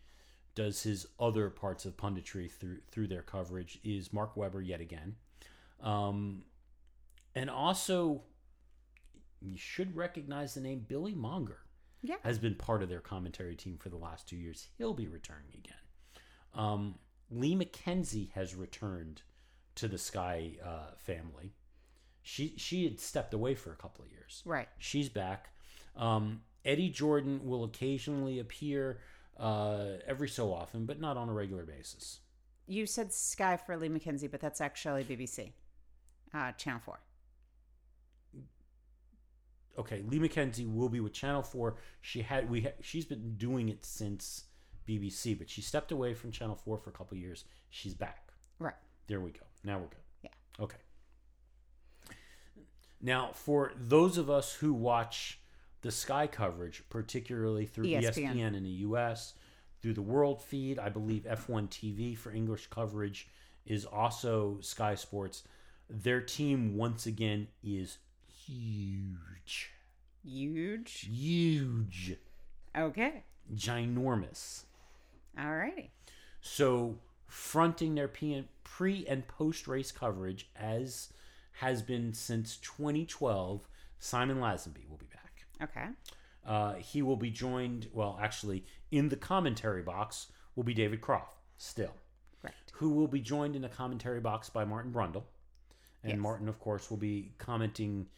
[0.55, 5.15] does his other parts of punditry through through their coverage is Mark Webber yet again.
[5.81, 6.43] Um,
[7.35, 8.23] and also,
[9.41, 11.59] you should recognize the name Billy Monger
[12.01, 12.17] Yeah.
[12.23, 14.67] has been part of their commentary team for the last two years.
[14.77, 15.75] He'll be returning again.
[16.53, 16.95] Um,
[17.31, 19.23] Lee McKenzie has returned
[19.75, 21.55] to the Sky uh, family.
[22.23, 24.41] She she had stepped away for a couple of years.
[24.45, 24.69] Right.
[24.77, 25.49] She's back.
[25.95, 28.99] Um, Eddie Jordan will occasionally appear
[29.37, 32.21] uh, every so often, but not on a regular basis.
[32.65, 35.51] You said Sky for Lee McKenzie, but that's actually BBC,
[36.33, 36.97] uh, Channel 4.
[39.77, 41.77] Okay, Lee McKenzie will be with Channel Four.
[42.01, 44.45] She had we ha- she's been doing it since
[44.87, 47.45] BBC, but she stepped away from Channel Four for a couple of years.
[47.71, 48.31] She's back.
[48.59, 48.75] Right.
[49.07, 49.41] There we go.
[49.63, 50.03] Now we're good.
[50.21, 50.29] Yeah.
[50.59, 50.77] Okay.
[53.03, 55.37] Now, for those of us who watch
[55.81, 58.35] the Sky coverage, particularly through ESPN.
[58.35, 59.33] ESPN, in the US,
[59.81, 63.27] through the World feed, I believe F1 TV for English coverage
[63.65, 65.43] is also Sky Sports.
[65.89, 67.97] Their team, once again, is
[68.45, 69.71] huge.
[70.23, 71.09] Huge.
[71.11, 72.15] Huge.
[72.75, 73.23] Okay.
[73.53, 74.63] Ginormous.
[75.37, 75.91] All righty.
[76.39, 76.95] So,
[77.27, 81.09] fronting their pre and post race coverage, as
[81.53, 83.67] has been since 2012,
[83.99, 85.45] Simon Lazenby will be back.
[85.61, 85.87] Okay.
[86.45, 91.37] Uh, he will be joined, well, actually, in the commentary box will be David Croft,
[91.57, 91.93] still,
[92.43, 92.53] Right.
[92.73, 95.23] who will be joined in the commentary box by Martin Brundle.
[96.03, 96.19] And Yes.
[96.19, 98.09] Martin, of course, will be commenting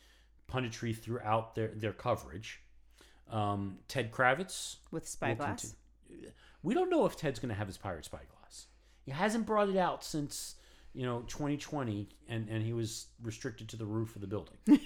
[0.49, 2.61] punditry throughout their, their coverage.
[3.29, 5.75] Um, Ted Kravitz With Spyglass.
[6.63, 8.67] We don't know if Ted's going to have his pirate spyglass.
[9.03, 10.55] He hasn't brought it out since
[10.95, 14.57] you know 2020, and and he was restricted to the roof of the building.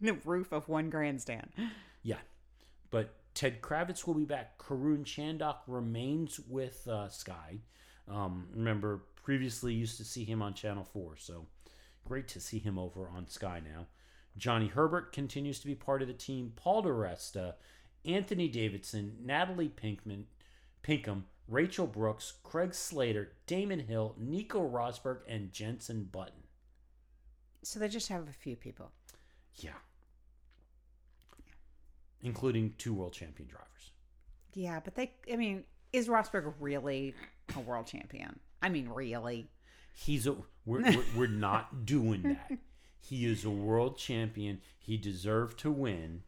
[0.00, 1.48] The roof of one grandstand.
[2.02, 2.18] yeah,
[2.90, 4.58] but Ted Kravitz will be back.
[4.58, 7.60] Karun Chandok remains with uh, Sky.
[8.10, 11.46] Um, remember, previously used to see him on Channel Four, so
[12.04, 13.86] great to see him over on Sky now.
[14.36, 16.52] Johnny Herbert continues to be part of the team.
[16.56, 17.54] Paul di Resta,
[18.04, 20.24] Anthony Davidson, Natalie Pinkman,
[20.82, 26.42] Pinkham, Rachel Brooks, Craig Slater, Damon Hill, Nico Rosberg, and Jensen Button.
[27.62, 28.90] So they just have a few people.
[29.56, 29.70] Yeah.
[32.22, 33.90] Including two world champion drivers.
[34.54, 37.14] Yeah, but they, I mean, is Rosberg really
[37.56, 38.38] a world champion?
[38.62, 39.50] I mean, really?
[39.92, 42.58] He's a we're, we're, we're not doing that.
[42.98, 44.60] He is a world champion.
[44.78, 46.22] He deserved to win.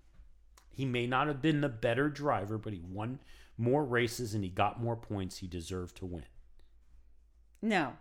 [0.70, 3.20] He may not have been the better driver, but he won
[3.58, 5.38] more races and he got more points.
[5.38, 6.24] He deserved to win.
[7.62, 7.94] No.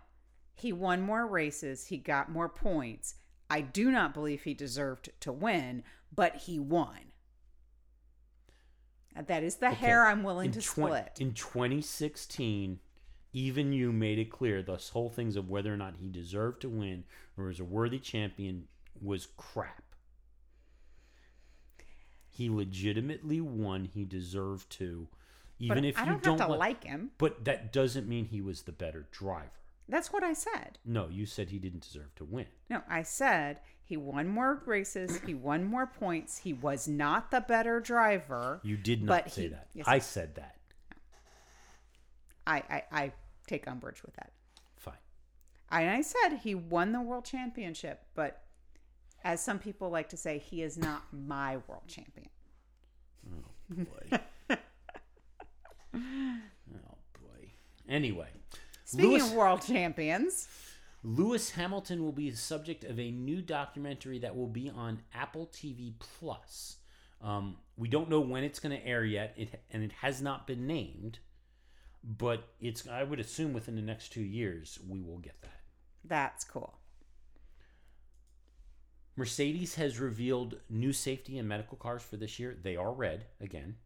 [0.54, 1.86] He won more races.
[1.86, 3.16] He got more points.
[3.48, 5.82] I do not believe he deserved to win,
[6.14, 7.12] but he won.
[9.16, 11.16] Uh, that is the hair I'm willing in to twen- split.
[11.20, 12.80] in 2016
[13.32, 16.68] even you made it clear this whole things of whether or not he deserved to
[16.68, 17.04] win
[17.36, 18.66] or was a worthy champion
[19.00, 19.94] was crap
[22.28, 25.08] he legitimately won he deserved to
[25.58, 27.10] even but if I you don't, don't have to li- like him.
[27.18, 29.50] but that doesn't mean he was the better driver
[29.88, 30.78] That's what I said.
[30.84, 35.20] no you said he didn't deserve to win No, I said he won more races.
[35.24, 36.38] He won more points.
[36.38, 38.60] He was not the better driver.
[38.64, 40.56] you did not say he- that yes, i said that
[42.46, 43.12] I, I, I
[43.46, 44.30] take umbrage with that.
[44.76, 44.94] fine
[45.70, 48.42] I, I said he won the world championship, but
[49.24, 52.28] as some people like to say, he is not my world champion.
[53.28, 54.18] Oh boy
[55.96, 57.50] oh boy
[57.88, 58.28] anyway
[58.84, 60.46] Speaking Lewis- of world champions,
[61.02, 65.48] Lewis Hamilton will be the subject of a new documentary that will be on Apple
[65.52, 66.76] TV Plus.
[67.20, 70.46] Um, we don't know when it's going to air yet, it, and it has not
[70.46, 71.18] been named.
[72.04, 75.60] But it's I would assume within the next two years we will get that.
[76.04, 76.78] that's cool.
[79.16, 82.56] Mercedes has revealed new safety and medical cars for this year.
[82.62, 83.76] They are red again,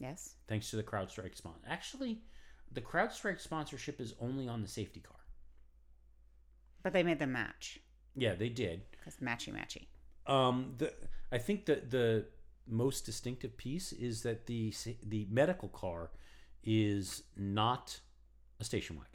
[0.00, 0.34] Yes.
[0.48, 1.60] thanks to the CrowdStrike sponsor.
[1.68, 2.22] Actually,
[2.72, 5.18] the CrowdStrike sponsorship is only on the safety car.
[6.82, 7.78] But they made them match
[8.16, 8.82] Yeah, they did.
[8.90, 9.86] because matchy matchy.
[10.26, 10.92] Um, the
[11.30, 12.26] I think that the
[12.66, 14.72] most distinctive piece is that the
[15.04, 16.10] the medical car
[16.64, 18.00] is not
[18.58, 19.10] a station wagon.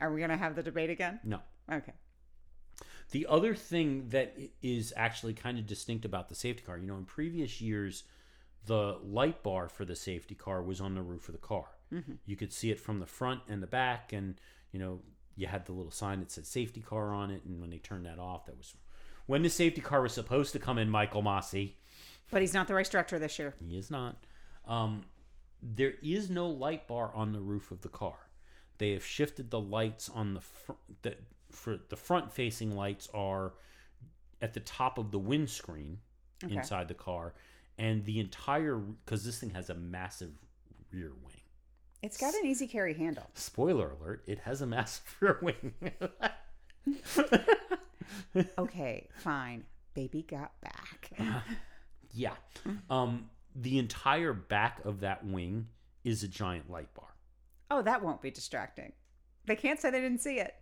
[0.00, 1.20] Are we going to have the debate again?
[1.24, 1.40] No.
[1.72, 1.92] Okay.
[3.12, 6.96] The other thing that is actually kind of distinct about the safety car, you know,
[6.96, 8.04] in previous years,
[8.66, 11.66] the light bar for the safety car was on the roof of the car.
[12.26, 14.34] You could see it from the front and the back, and
[14.72, 15.00] you know,
[15.36, 17.42] you had the little sign that said safety car on it.
[17.44, 18.74] And when they turned that off, that was
[19.26, 20.90] when the safety car was supposed to come in.
[20.90, 21.74] Michael Masi.
[22.30, 23.54] But he's not the race director this year.
[23.66, 24.16] He is not.
[24.66, 25.04] Um,
[25.62, 28.16] there is no light bar on the roof of the car.
[28.78, 30.80] They have shifted the lights on the front.
[31.02, 31.14] The,
[31.52, 33.54] for the front facing lights are
[34.42, 35.98] at the top of the windscreen
[36.44, 36.54] Okay.
[36.54, 37.32] inside the car,
[37.78, 40.32] and the entire because this thing has a massive
[40.92, 41.34] rear wing.
[42.02, 43.26] It's got an easy carry handle.
[43.34, 45.74] Spoiler alert: it has a massive rear wing.
[48.58, 49.64] Okay, fine.
[49.94, 51.10] Baby got back.
[52.12, 52.34] yeah,
[52.90, 55.68] um, the entire back of that wing
[56.04, 57.14] is a giant light bar.
[57.70, 58.92] Oh, that won't be distracting.
[59.46, 60.54] They can't say they didn't see it.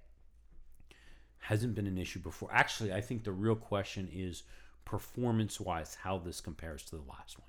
[1.38, 2.48] hasn't been an issue before.
[2.52, 4.44] Actually, I think the real question is
[4.84, 7.48] performance wise how this compares to the last one.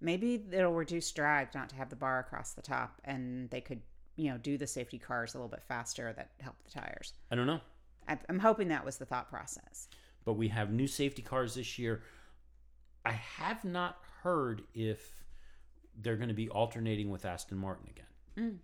[0.00, 3.80] Maybe it'll reduce drag not to have the bar across the top, and they could,
[4.16, 7.14] you know, do the safety cars a little bit faster that help the tires.
[7.30, 7.60] I don't know.
[8.28, 9.88] I'm hoping that was the thought process.
[10.24, 12.02] But we have new safety cars this year.
[13.04, 15.24] I have not heard if
[16.00, 18.06] they're going to be alternating with Aston Martin again.
[18.38, 18.58] Mm.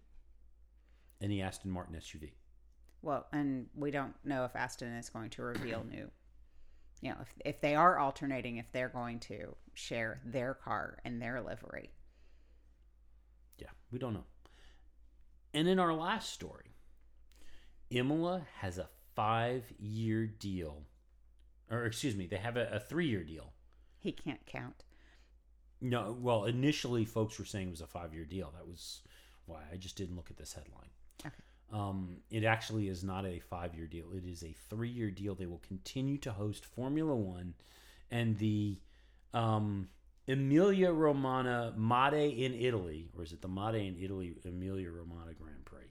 [1.20, 2.32] Any Aston Martin SUV.
[3.00, 6.10] Well, and we don't know if Aston is going to reveal new.
[7.02, 11.20] You know, if, if they are alternating, if they're going to share their car and
[11.20, 11.90] their livery.
[13.58, 14.24] Yeah, we don't know.
[15.52, 16.76] And in our last story,
[17.90, 20.84] Imola has a five year deal.
[21.70, 23.52] Or, excuse me, they have a, a three year deal
[23.98, 24.84] He can't count.
[25.80, 28.52] No, well, initially folks were saying it was a five year deal.
[28.56, 29.02] That was
[29.46, 30.90] why I just didn't look at this headline.
[31.26, 31.34] Okay.
[31.72, 34.06] Um, it actually is not a five year deal.
[34.14, 35.34] It is a three year deal.
[35.34, 37.54] They will continue to host Formula One
[38.10, 38.78] and the
[39.32, 39.88] um,
[40.28, 45.64] Emilia Romagna Made in Italy, or is it the Made in Italy Emilia Romagna Grand
[45.64, 45.86] Prix?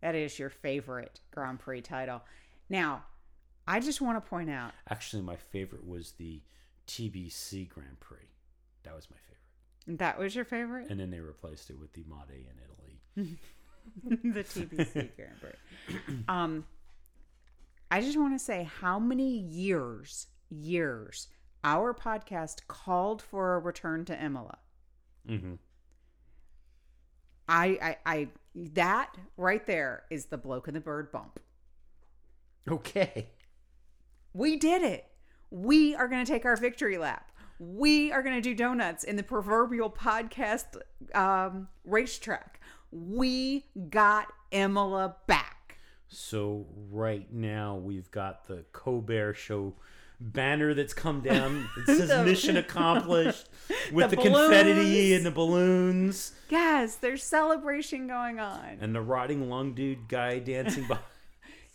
[0.00, 2.22] That is your favorite Grand Prix title.
[2.68, 3.04] Now,
[3.68, 6.40] I just want to point out Actually, my favorite was the
[6.88, 8.18] TBC Grand Prix.
[8.84, 9.98] That was my favorite.
[9.98, 10.90] that was your favorite?
[10.90, 13.38] And then they replaced it with the Made in Italy.
[14.04, 16.14] the TBC Grand Prix.
[16.28, 16.64] Um,
[17.90, 21.28] I just want to say how many years, years,
[21.64, 24.58] our podcast called for a return to Imola.
[25.28, 25.54] Mm-hmm.
[27.48, 31.40] I, I, I, that right there is the bloke in the bird bump.
[32.68, 33.28] Okay.
[34.32, 35.06] We did it.
[35.50, 37.30] We are going to take our victory lap.
[37.58, 40.76] We are going to do donuts in the proverbial podcast
[41.14, 42.60] um, racetrack.
[42.92, 45.78] We got Imola back.
[46.08, 49.74] So right now we've got the Colbert Show
[50.20, 51.68] banner that's come down.
[51.78, 53.48] It says The- "Mission accomplished"
[53.92, 58.76] with the, The confetti and the balloons, Yes, there's celebration going on.
[58.80, 60.98] and the rotting lung dude guy dancing by.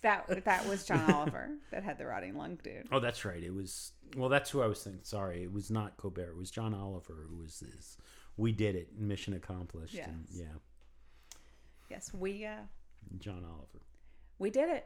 [0.03, 2.87] That that was John Oliver that had the rotting lung dude.
[2.91, 3.41] Oh, that's right.
[3.43, 4.29] It was well.
[4.29, 5.01] That's who I was thinking.
[5.03, 6.29] Sorry, it was not Colbert.
[6.29, 7.97] It was John Oliver who was this.
[8.37, 8.89] We did it.
[8.95, 9.95] Mission accomplished.
[9.95, 10.45] And yeah,
[11.89, 12.55] Yes, we uh
[13.19, 13.83] John Oliver.
[14.39, 14.85] we did it.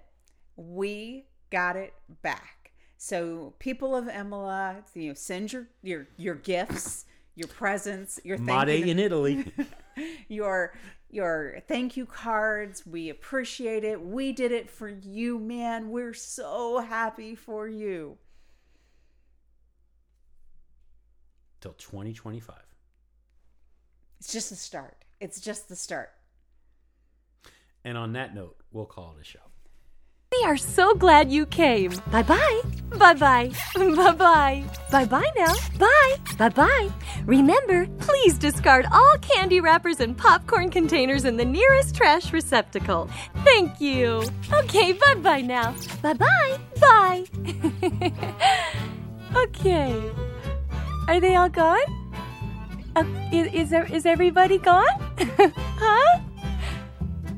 [0.56, 2.72] We got it back.
[2.98, 8.68] So people of Imola, you know, send your your your gifts, your presents, your thank
[8.68, 9.52] Made you in Italy.
[10.28, 10.74] your
[11.10, 12.86] your thank you cards.
[12.86, 14.02] We appreciate it.
[14.02, 15.90] We did it for you, man.
[15.90, 18.18] We're so happy for you.
[21.60, 22.56] Till 2025.
[24.20, 25.06] It's just the start.
[25.20, 26.12] It's just the start.
[27.84, 29.40] And on that note, we'll call it a show.
[30.32, 31.92] We are so glad you came.
[32.10, 32.62] Bye bye.
[32.98, 33.52] Bye bye.
[33.76, 34.64] Bye bye.
[34.90, 35.54] Bye bye now.
[35.78, 36.16] Bye.
[36.38, 36.90] Bye bye.
[37.26, 43.10] Remember, please discard all candy wrappers and popcorn containers in the nearest trash receptacle.
[43.44, 44.24] Thank you.
[44.54, 45.76] Okay, bye bye now.
[46.02, 46.58] Bye bye.
[46.80, 47.26] Bye.
[49.36, 50.12] okay.
[51.10, 51.80] Are they all gone?
[52.96, 53.04] Uh,
[53.34, 54.86] is, is, is everybody gone?
[55.78, 56.20] huh?